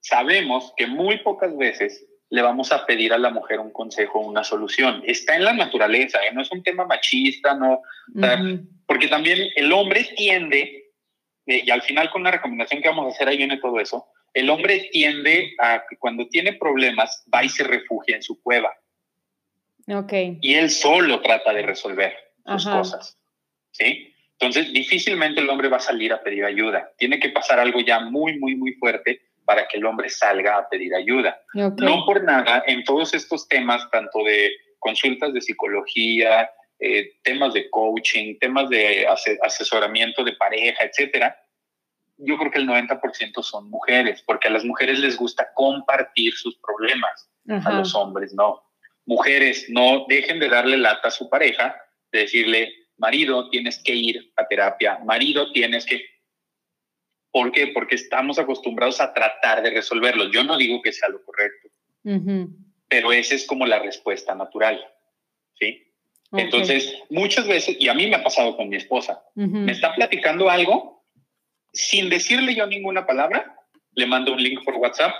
[0.00, 4.44] sabemos que muy pocas veces le vamos a pedir a la mujer un consejo, una
[4.44, 5.02] solución.
[5.06, 6.32] Está en la naturaleza, ¿eh?
[6.32, 7.82] no es un tema machista, no,
[8.86, 10.87] porque también el hombre tiende,
[11.48, 14.06] eh, y al final con la recomendación que vamos a hacer ahí viene todo eso,
[14.34, 18.72] el hombre tiende a que cuando tiene problemas va y se refugia en su cueva.
[19.88, 20.38] Okay.
[20.42, 22.14] Y él solo trata de resolver
[22.46, 23.18] sus cosas.
[23.70, 24.14] ¿Sí?
[24.32, 26.92] Entonces, difícilmente el hombre va a salir a pedir ayuda.
[26.98, 30.68] Tiene que pasar algo ya muy, muy, muy fuerte para que el hombre salga a
[30.68, 31.40] pedir ayuda.
[31.54, 37.68] No por nada, en todos estos temas, tanto de consultas de psicología, eh, temas de
[37.70, 39.06] coaching, temas de
[39.42, 41.36] asesoramiento de pareja, etcétera,
[42.18, 46.58] yo creo que el 90% son mujeres, porque a las mujeres les gusta compartir sus
[46.58, 47.30] problemas,
[47.64, 48.62] a los hombres no.
[49.06, 51.76] Mujeres, no dejen de darle lata a su pareja,
[52.12, 56.02] de decirle, marido, tienes que ir a terapia, marido, tienes que
[57.30, 57.68] ¿Por qué?
[57.68, 60.30] Porque estamos acostumbrados a tratar de resolverlo.
[60.30, 61.68] Yo no digo que sea lo correcto,
[62.88, 64.82] pero esa es como la respuesta natural.
[65.54, 65.87] ¿Sí?
[66.32, 70.50] Entonces, muchas veces, y a mí me ha pasado con mi esposa, me está platicando
[70.50, 71.04] algo
[71.72, 73.56] sin decirle yo ninguna palabra,
[73.92, 75.14] le mando un link por WhatsApp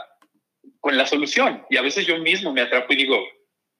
[0.80, 1.64] con la solución.
[1.70, 3.16] Y a veces yo mismo me atrapo y digo,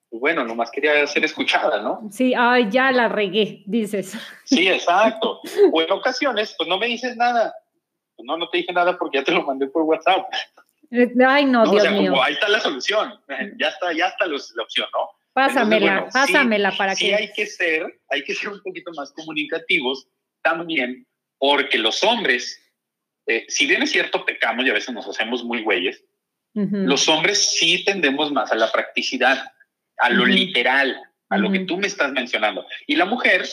[0.09, 2.09] pues bueno, nomás quería ser escuchada, ¿no?
[2.11, 4.17] Sí, ay, ya la regué, dices.
[4.45, 5.41] Sí, exacto.
[5.73, 7.55] O en ocasiones, pues no me dices nada
[8.25, 10.27] no, no te dije nada porque ya te lo mandé por WhatsApp.
[10.91, 13.21] Eh, ay, no, Dios o sea, Como, ahí está la solución,
[13.59, 15.11] ya está, ya está la opción, ¿no?
[15.39, 17.07] Pásamela, pásamela para que...
[17.07, 20.09] Sí hay que ser, hay que ser un poquito más comunicativos
[20.43, 21.07] también,
[21.39, 22.61] porque los hombres,
[23.29, 26.05] eh, si bien es cierto, pecamos y a veces nos hacemos muy güeyes,
[26.55, 29.53] los hombres sí tendemos más a la practicidad,
[29.99, 32.67] a lo literal, a lo que tú me estás mencionando.
[32.89, 33.45] Y la mujer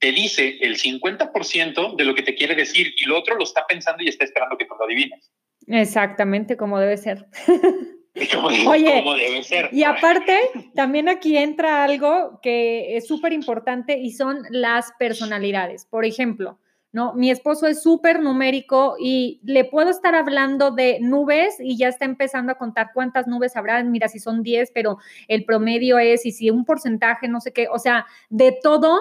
[0.00, 3.64] te dice el 50% de lo que te quiere decir y lo otro lo está
[3.68, 5.30] pensando y está esperando que tú lo adivines.
[5.68, 7.24] Exactamente, como debe ser.
[8.68, 9.68] Oye, como debe ser.
[9.72, 10.38] Y aparte,
[10.74, 15.84] también aquí entra algo que es súper importante y son las personalidades.
[15.86, 16.58] Por ejemplo,
[16.92, 17.12] ¿no?
[17.14, 22.04] Mi esposo es súper numérico y le puedo estar hablando de nubes y ya está
[22.04, 23.82] empezando a contar cuántas nubes habrá.
[23.82, 27.66] Mira, si son 10, pero el promedio es, y si un porcentaje, no sé qué,
[27.68, 29.00] o sea, de todo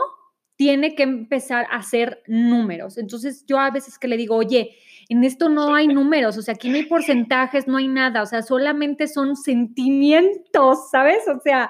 [0.55, 2.97] tiene que empezar a hacer números.
[2.97, 4.77] Entonces yo a veces que le digo, oye,
[5.09, 8.25] en esto no hay números, o sea, aquí no hay porcentajes, no hay nada, o
[8.25, 11.27] sea, solamente son sentimientos, ¿sabes?
[11.27, 11.69] O sea,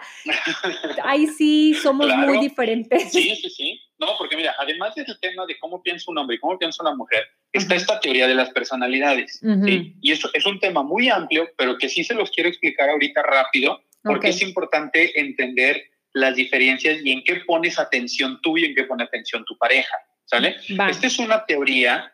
[1.03, 3.11] ahí sí somos muy diferentes.
[3.11, 3.79] Sí, sí, sí.
[3.99, 4.07] ¿no?
[4.17, 7.23] Porque mira, además del tema de cómo piensa un hombre y cómo piensa una mujer,
[7.51, 9.39] está esta teoría de las personalidades.
[9.65, 9.95] ¿sí?
[10.01, 13.21] Y eso es un tema muy amplio, pero que sí se los quiero explicar ahorita
[13.21, 15.81] rápido, porque es importante entender
[16.13, 19.95] las diferencias y en qué pones atención tú y en qué pone atención tu pareja.
[20.25, 20.55] ¿Sale?
[20.89, 22.11] Esta es una teoría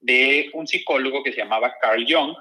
[0.00, 2.36] de un psicólogo que se llamaba Carl Jung,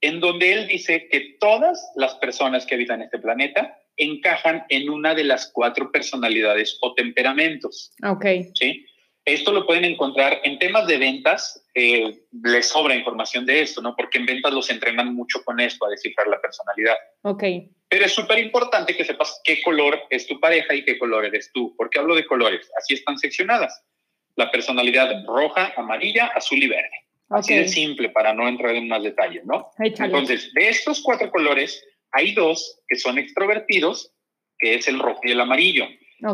[0.00, 5.14] en donde él dice que todas las personas que habitan este planeta encajan en una
[5.14, 7.92] de las cuatro personalidades o temperamentos.
[8.02, 8.24] Ok.
[8.54, 8.86] ¿Sí?
[9.24, 13.94] Esto lo pueden encontrar en temas de ventas, eh, les sobra información de esto, ¿no?
[13.94, 16.96] Porque en ventas los entrenan mucho con esto, a descifrar la personalidad.
[17.22, 17.44] Ok.
[17.88, 21.50] Pero es súper importante que sepas qué color es tu pareja y qué color eres
[21.52, 21.74] tú.
[21.76, 22.70] ¿Por qué hablo de colores?
[22.78, 23.82] Así están seccionadas.
[24.36, 26.90] La personalidad roja, amarilla, azul y verde.
[27.28, 29.70] Así de simple para no entrar en más detalles, ¿no?
[29.78, 34.12] Entonces, de estos cuatro colores, hay dos que son extrovertidos,
[34.58, 35.86] que es el rojo y el amarillo.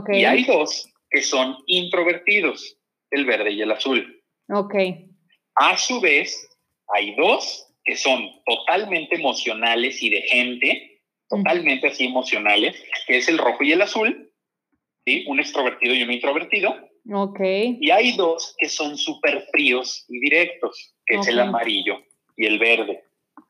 [0.09, 2.79] Y hay dos que son introvertidos,
[3.11, 4.23] el verde y el azul.
[4.49, 4.75] Ok.
[5.57, 6.49] A su vez,
[6.95, 12.77] hay dos que son totalmente emocionales y de gente, totalmente así emocionales,
[13.07, 14.33] que es el rojo y el azul,
[15.05, 15.25] ¿sí?
[15.29, 16.75] Un extrovertido y un introvertido.
[17.13, 17.41] Ok.
[17.81, 22.03] Y hay dos que son súper fríos y directos, que es el amarillo
[22.37, 23.05] y el verde.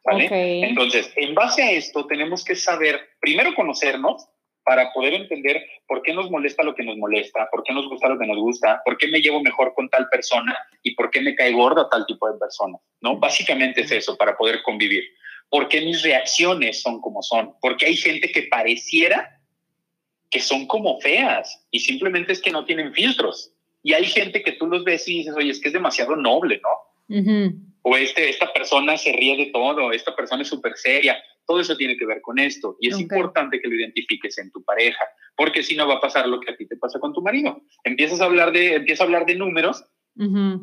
[0.05, 0.29] ¿Vale?
[0.69, 4.29] Entonces, en base a esto, tenemos que saber, primero conocernos
[4.67, 8.09] para poder entender por qué nos molesta lo que nos molesta, por qué nos gusta
[8.09, 11.21] lo que nos gusta, por qué me llevo mejor con tal persona y por qué
[11.21, 13.17] me cae gorda tal tipo de persona, ¿no?
[13.17, 15.05] Básicamente es eso, para poder convivir.
[15.49, 17.55] ¿Por qué mis reacciones son como son?
[17.63, 19.41] Porque hay gente que pareciera
[20.31, 23.53] que son como feas y simplemente es que no tienen filtros.
[23.85, 26.61] Y hay gente que tú los ves y dices, oye, es que es demasiado noble,
[26.61, 27.55] ¿no?
[27.83, 31.17] O este, esta persona se ríe de todo, esta persona es súper seria.
[31.47, 32.77] Todo eso tiene que ver con esto.
[32.81, 35.05] Y es importante que lo identifiques en tu pareja,
[35.37, 37.63] porque si no va a pasar lo que a ti te pasa con tu marido.
[37.85, 39.85] Empiezas a hablar de, empieza a hablar de números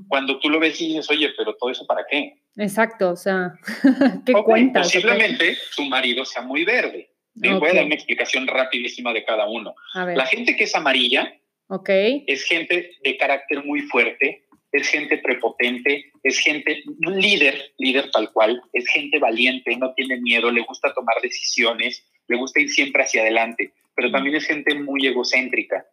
[0.08, 2.42] cuando tú lo ves y dices, oye, pero todo eso para qué?
[2.58, 3.54] Exacto, o sea,
[4.26, 4.88] ¿qué cuentas?
[4.88, 7.12] Posiblemente su marido sea muy verde.
[7.36, 9.76] Voy a dar una explicación rapidísima de cada uno.
[9.94, 11.34] La gente que es amarilla
[11.68, 12.24] okay.
[12.28, 14.43] es gente de carácter muy fuerte,
[14.74, 20.52] es gente prepotente, es gente líder, líder tal cual, es gente valiente, no tiene miedo,
[20.52, 25.08] le gusta tomar decisiones, le gusta ir siempre hacia adelante, pero también es gente muy
[25.08, 25.86] egocéntrica,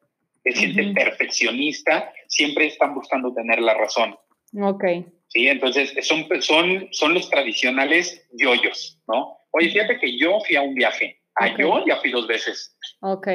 [0.45, 4.17] es gente perfeccionista, siempre están buscando tener la razón.
[4.61, 4.85] Ok.
[5.29, 9.37] Sí, entonces son, son, son los tradicionales yoyos, ¿no?
[9.53, 12.77] Oye, fíjate que yo fui a un viaje a yo ya fui dos veces.
[13.01, 13.29] Ok.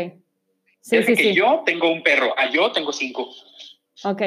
[0.82, 3.34] Sí, sí, que yo tengo un perro, a yo tengo cinco.
[4.04, 4.22] Ok,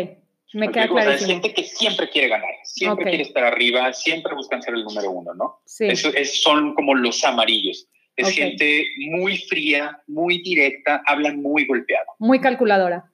[0.55, 1.11] me queda claro.
[1.11, 5.11] hay gente que siempre quiere ganar, siempre quiere estar arriba, siempre buscan ser el número
[5.11, 5.61] uno, ¿no?
[5.67, 5.87] Sí.
[5.87, 7.89] Eso es, son como los amarillos.
[8.17, 12.07] Es gente muy fría, muy directa, hablan muy golpeado.
[12.19, 13.13] Muy calculadora.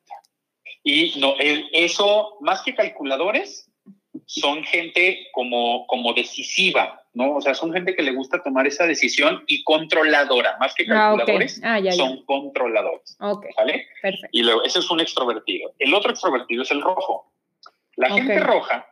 [0.82, 3.70] Y no, eso, más que calculadores,
[4.26, 7.36] son gente como, como decisiva, ¿no?
[7.36, 11.14] O sea, son gente que le gusta tomar esa decisión y controladora, más que ah,
[11.16, 13.16] calculadores, ah, son controladores.
[13.20, 13.46] Ok.
[13.56, 13.86] ¿Vale?
[14.02, 14.28] Perfecto.
[14.32, 15.72] Y luego, ese es un extrovertido.
[15.78, 17.32] El otro extrovertido es el rojo.
[17.96, 18.86] La gente roja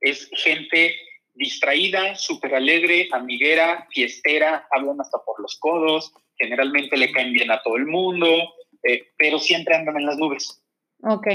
[0.00, 0.94] es gente
[1.34, 7.60] distraída, súper alegre, amiguera, fiestera, hablan hasta por los codos, generalmente le caen bien a
[7.62, 10.62] todo el mundo, eh, pero siempre andan en las nubes.
[11.02, 11.26] Ok.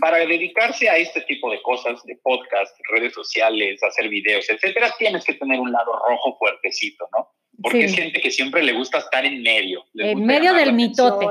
[0.00, 5.24] Para dedicarse a este tipo de cosas, de podcast, redes sociales, hacer videos, etcétera, tienes
[5.24, 7.28] que tener un lado rojo fuertecito, ¿no?
[7.62, 9.84] Porque es gente que siempre le gusta estar en medio.
[9.94, 11.26] En medio del mitote.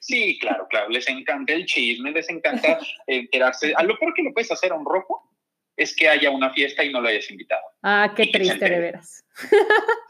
[0.00, 0.88] Sí, claro, claro.
[0.88, 3.74] Les encanta el chisme, les encanta enterarse.
[3.76, 5.28] A lo peor que le puedes hacer a un rojo
[5.76, 7.62] es que haya una fiesta y no lo hayas invitado.
[7.82, 9.24] Ah, qué triste, de veras.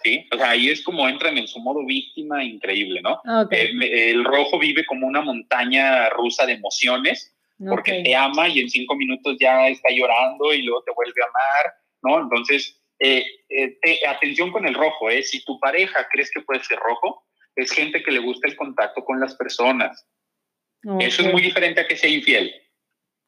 [0.05, 3.21] Sí, o sea, ahí es como entran en su modo víctima increíble, ¿no?
[3.45, 3.73] Okay.
[3.83, 8.95] el rojo vive como una montaña rusa de emociones porque te ama y en cinco
[8.95, 12.23] minutos ya está llorando y luego te vuelve a amar, ¿no?
[12.23, 15.23] Entonces, eh, eh, atención con el rojo, ¿eh?
[15.23, 17.25] Si tu pareja crees que puede ser rojo,
[17.57, 20.07] es gente que le gusta el contacto con las personas.
[21.01, 22.55] Eso es muy diferente a que sea infiel.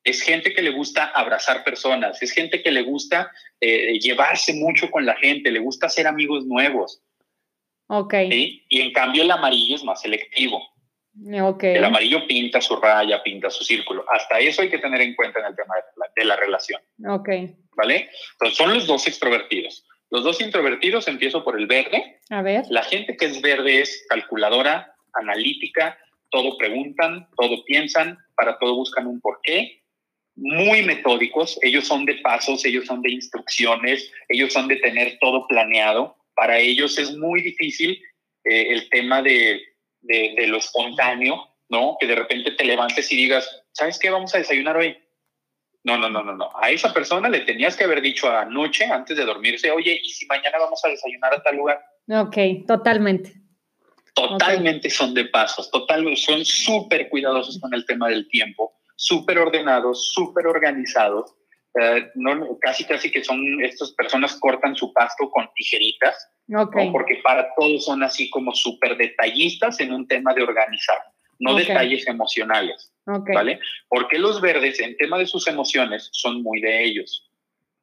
[0.04, 4.90] Es gente que le gusta abrazar personas, es gente que le gusta eh, llevarse mucho
[4.90, 7.02] con la gente, le gusta hacer amigos nuevos.
[7.88, 8.14] Ok.
[8.30, 10.62] Y en cambio el amarillo es más selectivo.
[11.18, 11.74] Okay.
[11.74, 14.04] El amarillo pinta su raya, pinta su círculo.
[14.10, 15.74] Hasta eso hay que tener en cuenta en el tema
[16.16, 16.80] de la, relación.
[17.08, 17.28] Ok.
[17.76, 18.10] ¿Vale?
[18.32, 19.86] Entonces son los dos extrovertidos.
[20.10, 22.20] Los dos introvertidos, empiezo por el verde.
[22.30, 22.64] A ver.
[22.70, 25.98] La gente que es verde es calculadora, analítica,
[26.30, 29.82] todo preguntan, todo piensan, para todo buscan un porqué.
[30.36, 35.46] Muy metódicos, ellos son de pasos, ellos son de instrucciones, ellos son de tener todo
[35.48, 36.16] planeado.
[36.34, 38.00] Para ellos es muy difícil
[38.44, 39.60] eh, el tema de
[40.02, 41.96] de, lo espontáneo, ¿no?
[41.98, 44.10] Que de repente te levantes y digas, ¿sabes qué?
[44.10, 44.96] Vamos a desayunar hoy.
[45.82, 46.50] No, no, no, no, no.
[46.60, 50.26] A esa persona le tenías que haber dicho anoche, antes de dormirse, oye, ¿y si
[50.26, 51.80] mañana vamos a desayunar a tal lugar?
[52.08, 53.32] Ok, totalmente.
[54.14, 60.12] Totalmente son de pasos, totalmente, son súper cuidadosos con el tema del tiempo, súper ordenados,
[60.12, 61.34] súper organizados.
[61.80, 66.16] Eh, no, casi, casi que son, estas personas cortan su pasto con tijeritas,
[66.54, 66.90] okay.
[66.90, 70.98] porque para todos son así como súper detallistas en un tema de organizar,
[71.38, 72.92] no detalles emocionales.
[73.04, 73.58] ¿Vale?
[73.88, 77.28] Porque los verdes, en tema de sus emociones, son muy de ellos.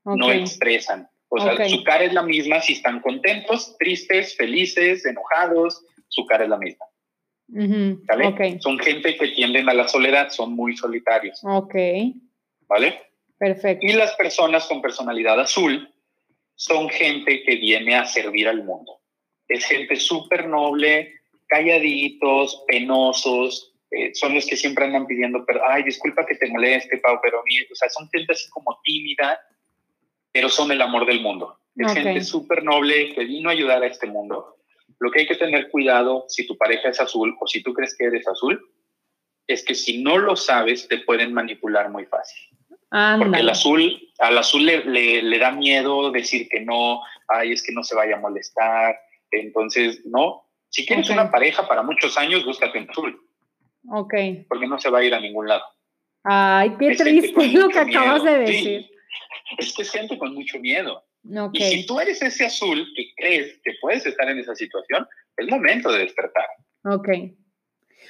[0.06, 1.10] No expresan.
[1.30, 6.46] O sea, su cara es la misma si están contentos, tristes, felices, enojados, su cara
[6.46, 6.86] es la misma.
[7.48, 8.60] ¿Vale?
[8.62, 11.42] Son gente que tienden a la soledad, son muy solitarios.
[11.44, 11.76] Ok.
[12.68, 13.02] ¿Vale?
[13.38, 13.86] Perfecto.
[13.86, 15.94] Y las personas con personalidad azul
[16.58, 19.00] son gente que viene a servir al mundo.
[19.48, 21.14] Es gente súper noble,
[21.48, 26.98] calladitos, penosos, eh, son los que siempre andan pidiendo, pero, ay, disculpa que te moleste,
[26.98, 29.40] Pau, pero o sea, son gente así como tímida,
[30.34, 31.60] pero son el amor del mundo.
[31.76, 34.58] Es gente súper noble que vino a ayudar a este mundo.
[35.00, 37.96] Lo que hay que tener cuidado si tu pareja es azul o si tú crees
[37.96, 38.60] que eres azul,
[39.46, 42.57] es que si no lo sabes, te pueden manipular muy fácil.
[42.90, 47.74] Porque el azul, al azul le, le, da miedo decir que no, ay, es que
[47.74, 48.98] no se vaya a molestar.
[49.32, 50.44] Entonces, no.
[50.70, 53.22] Si quieres una pareja para muchos años, búscate un azul.
[53.90, 54.14] Ok.
[54.48, 55.64] Porque no se va a ir a ningún lado.
[56.24, 58.90] Ay, qué triste lo que acabas de decir.
[59.58, 61.06] Es que es gente con mucho miedo.
[61.54, 65.08] Y si tú eres ese azul que crees que puedes estar en esa situación,
[65.38, 66.46] es momento de despertar.
[66.84, 67.08] Ok.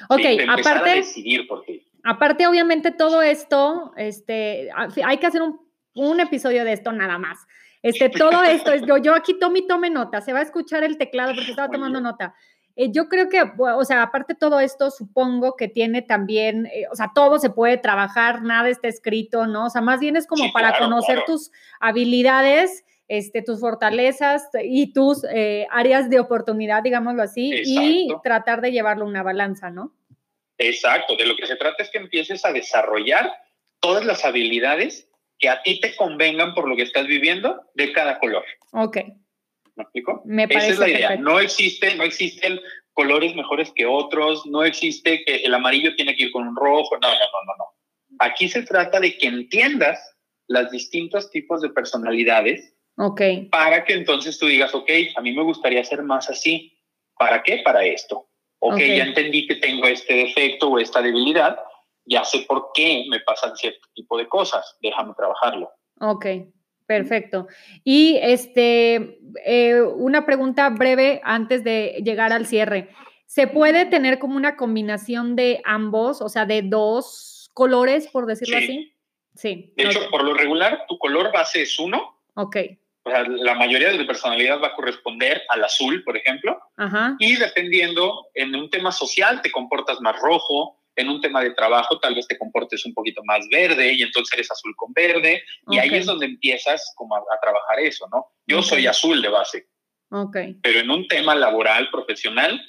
[0.09, 0.89] Ok, aparte.
[0.95, 1.86] decidir por ti.
[2.09, 4.69] Aparte, obviamente, todo esto, este,
[5.03, 5.59] hay que hacer un,
[5.93, 7.45] un episodio de esto nada más.
[7.81, 10.85] Este, todo esto, es, yo, yo aquí tome y tome nota, se va a escuchar
[10.85, 12.33] el teclado porque estaba tomando nota.
[12.77, 16.85] Eh, yo creo que, o sea, aparte de todo esto, supongo que tiene también, eh,
[16.89, 19.65] o sea, todo se puede trabajar, nada está escrito, ¿no?
[19.65, 21.51] O sea, más bien es como para conocer tus
[21.81, 28.71] habilidades, este, tus fortalezas y tus eh, áreas de oportunidad, digámoslo así, y tratar de
[28.71, 29.91] llevarlo a una balanza, ¿no?
[30.57, 33.31] Exacto, de lo que se trata es que empieces a desarrollar
[33.79, 38.19] todas las habilidades que a ti te convengan por lo que estás viviendo de cada
[38.19, 38.43] color.
[38.71, 38.97] Ok.
[39.75, 40.23] ¿Me explico?
[40.49, 41.15] Esa es la idea.
[41.17, 42.59] No existe, no existen
[42.93, 46.97] colores mejores que otros, no existe que el amarillo tiene que ir con un rojo,
[46.99, 47.65] no, no, no, no, no.
[48.19, 49.99] Aquí se trata de que entiendas
[50.47, 53.21] los distintos tipos de personalidades Ok.
[53.51, 56.73] para que entonces tú digas, ok, a mí me gustaría ser más así.
[57.15, 57.61] ¿Para qué?
[57.63, 58.27] Para esto.
[58.59, 61.59] Ok, ya entendí que tengo este defecto o esta debilidad,
[62.05, 65.71] ya sé por qué me pasan cierto tipo de cosas, déjame trabajarlo.
[65.99, 66.25] Ok,
[66.87, 67.47] Perfecto.
[67.83, 72.89] Y este, eh, una pregunta breve antes de llegar al cierre.
[73.25, 78.57] ¿Se puede tener como una combinación de ambos, o sea, de dos colores, por decirlo
[78.57, 78.93] así?
[79.35, 79.73] Sí.
[79.75, 82.21] De hecho, por lo regular, tu color base es uno.
[82.35, 82.55] Ok.
[83.07, 86.59] O sea, la mayoría de tu personalidad va a corresponder al azul, por ejemplo.
[86.75, 87.15] Ajá.
[87.19, 91.99] Y dependiendo, en un tema social te comportas más rojo, en un tema de trabajo
[91.99, 95.77] tal vez te comportes un poquito más verde y entonces eres azul con verde y
[95.77, 98.25] ahí es donde empiezas como a, trabajar eso, ¿no?
[98.45, 99.67] Yo soy azul de base.
[100.09, 100.37] Ok.
[100.61, 102.59] Pero en un tema laboral, profesional,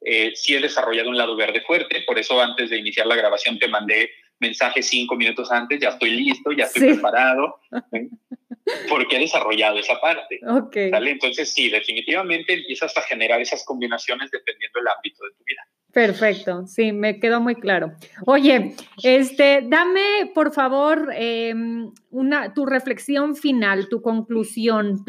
[0.00, 3.58] eh, sí he desarrollado un lado verde fuerte, por eso antes de iniciar la grabación
[3.58, 7.60] te mandé mensaje cinco minutos antes, ya estoy listo, ya estoy preparado,
[8.88, 10.40] porque he desarrollado esa parte.
[10.46, 10.76] Ok.
[10.76, 15.62] Entonces sí, definitivamente empiezas a generar esas combinaciones dependiendo del ámbito de tu vida.
[15.94, 17.92] Perfecto, sí, me quedó muy claro.
[18.26, 18.74] Oye,
[19.04, 25.04] este, dame por favor em, una, tu reflexión final, tu conclusión.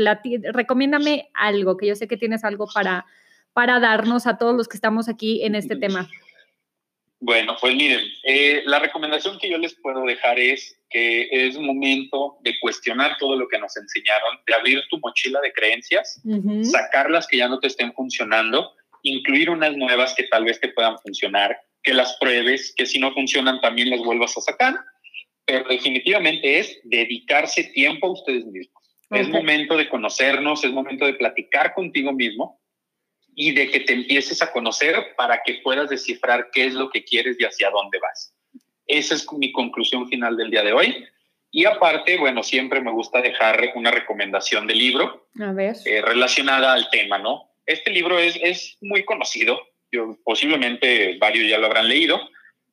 [0.54, 3.08] recomiéndame algo, que yo sé que tienes algo para,
[3.52, 6.08] para darnos a todos los que estamos aquí en este tema.
[7.20, 12.38] Bueno, pues miren, eh, la recomendación que yo les puedo dejar es que es momento
[12.42, 16.22] de cuestionar todo lo que nos enseñaron, de abrir tu mochila de creencias,
[16.64, 18.74] sacar las que ya no te estén funcionando
[19.06, 23.14] incluir unas nuevas que tal vez te puedan funcionar, que las pruebes, que si no
[23.14, 24.76] funcionan también las vuelvas a sacar,
[25.46, 28.84] pero definitivamente es dedicarse tiempo a ustedes mismos.
[29.12, 32.60] Es momento de conocernos, es momento de platicar contigo mismo
[33.36, 37.04] y de que te empieces a conocer para que puedas descifrar qué es lo que
[37.04, 38.34] quieres y hacia dónde vas.
[38.88, 41.06] Esa es mi conclusión final del día de hoy.
[41.52, 45.28] Y aparte, bueno, siempre me gusta dejar una recomendación de libro
[45.86, 47.50] eh, relacionada al tema, ¿no?
[47.66, 49.60] Este libro es, es muy conocido,
[49.92, 52.20] yo, posiblemente varios ya lo habrán leído,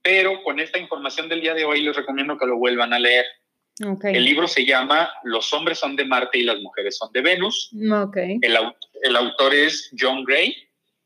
[0.03, 3.25] pero con esta información del día de hoy les recomiendo que lo vuelvan a leer.
[3.79, 7.71] El libro se llama Los hombres son de Marte y las mujeres son de Venus.
[8.09, 8.39] Okay.
[8.43, 8.57] El,
[9.03, 10.55] el, autor es John Gray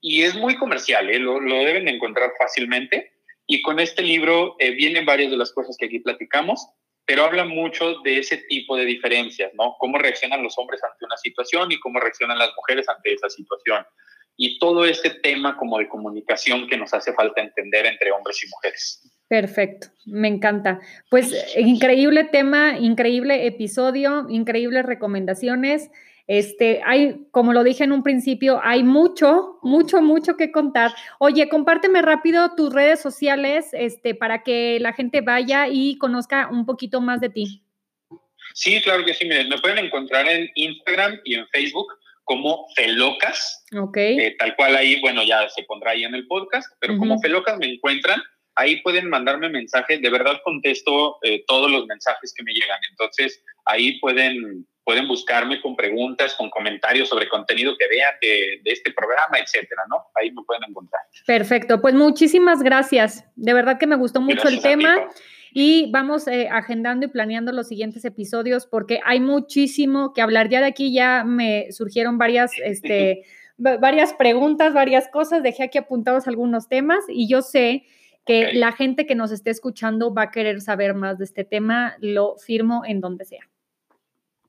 [0.00, 1.18] y es muy comercial, ¿eh?
[1.18, 3.12] lo, lo, deben encontrar fácilmente.
[3.46, 6.66] Y con este libro eh, vienen varias de las cosas que aquí platicamos,
[7.04, 9.76] pero habla mucho de ese tipo de diferencias, ¿no?
[9.78, 13.86] Cómo reaccionan los hombres ante una situación y cómo reaccionan las mujeres ante esa situación.
[14.36, 18.48] Y todo este tema como de comunicación que nos hace falta entender entre hombres y
[18.48, 19.00] mujeres.
[19.28, 20.80] Perfecto, me encanta.
[21.10, 25.90] Pues increíble tema, increíble episodio, increíbles recomendaciones.
[26.28, 30.92] Este, hay, como lo dije en un principio, hay mucho, mucho, mucho que contar.
[31.18, 36.66] Oye, compárteme rápido tus redes sociales, este, para que la gente vaya y conozca un
[36.66, 37.62] poquito más de ti.
[38.54, 39.24] Sí, claro que sí.
[39.24, 41.86] Miren, me pueden encontrar en Instagram y en Facebook
[42.24, 43.64] como Felocas.
[43.76, 43.96] Ok.
[43.96, 47.56] Eh, tal cual ahí, bueno, ya se pondrá ahí en el podcast, pero como Felocas
[47.58, 48.20] me encuentran,
[48.56, 50.02] ahí pueden mandarme mensajes.
[50.02, 52.78] De verdad contesto eh, todos los mensajes que me llegan.
[52.90, 58.92] Entonces, ahí pueden pueden buscarme con preguntas, con comentarios sobre contenido que vean de, este
[58.92, 59.96] programa, etcétera, ¿no?
[60.14, 61.02] Ahí me pueden encontrar.
[61.26, 63.24] Perfecto, pues muchísimas gracias.
[63.34, 65.08] De verdad que me gustó mucho el tema.
[65.52, 70.50] y vamos eh, agendando y planeando los siguientes episodios porque hay muchísimo que hablar.
[70.50, 73.24] Ya de aquí ya me surgieron varias, este,
[73.58, 75.42] varias preguntas, varias cosas.
[75.42, 77.82] Dejé aquí apuntados algunos temas y yo sé
[78.26, 81.96] que la gente que nos esté escuchando va a querer saber más de este tema.
[82.00, 83.48] Lo firmo en donde sea.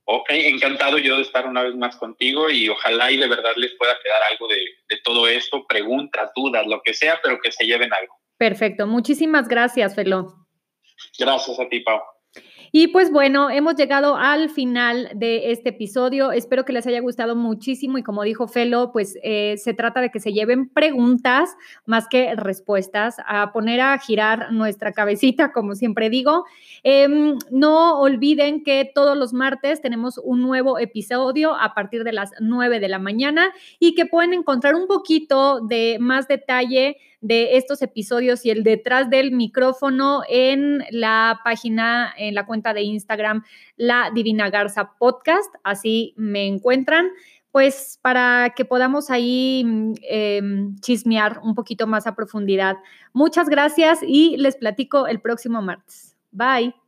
[0.04, 3.74] Ok, encantado yo de estar una vez más contigo y ojalá y de verdad les
[3.76, 7.66] pueda quedar algo de, de todo esto, preguntas, dudas, lo que sea, pero que se
[7.66, 8.18] lleven algo.
[8.38, 10.46] Perfecto, muchísimas gracias, Felo.
[11.18, 12.00] Gracias a ti, Pau.
[12.70, 16.32] Y pues bueno, hemos llegado al final de este episodio.
[16.32, 20.10] Espero que les haya gustado muchísimo y como dijo Felo, pues eh, se trata de
[20.10, 21.56] que se lleven preguntas
[21.86, 26.44] más que respuestas, a poner a girar nuestra cabecita, como siempre digo.
[26.82, 32.32] Em, no olviden que todos los martes tenemos un nuevo episodio a partir de las
[32.40, 37.82] 9 de la mañana y que pueden encontrar un poquito de más detalle de estos
[37.82, 43.44] episodios y el detrás del micrófono en la página, en la cuenta de Instagram,
[43.76, 45.52] La Divina Garza Podcast.
[45.64, 47.08] Así me encuentran
[47.50, 49.64] pues para que podamos ahí
[50.02, 52.76] em, chismear un poquito más a profundidad.
[53.12, 56.16] Muchas gracias y les platico el próximo martes.
[56.30, 56.87] Bye.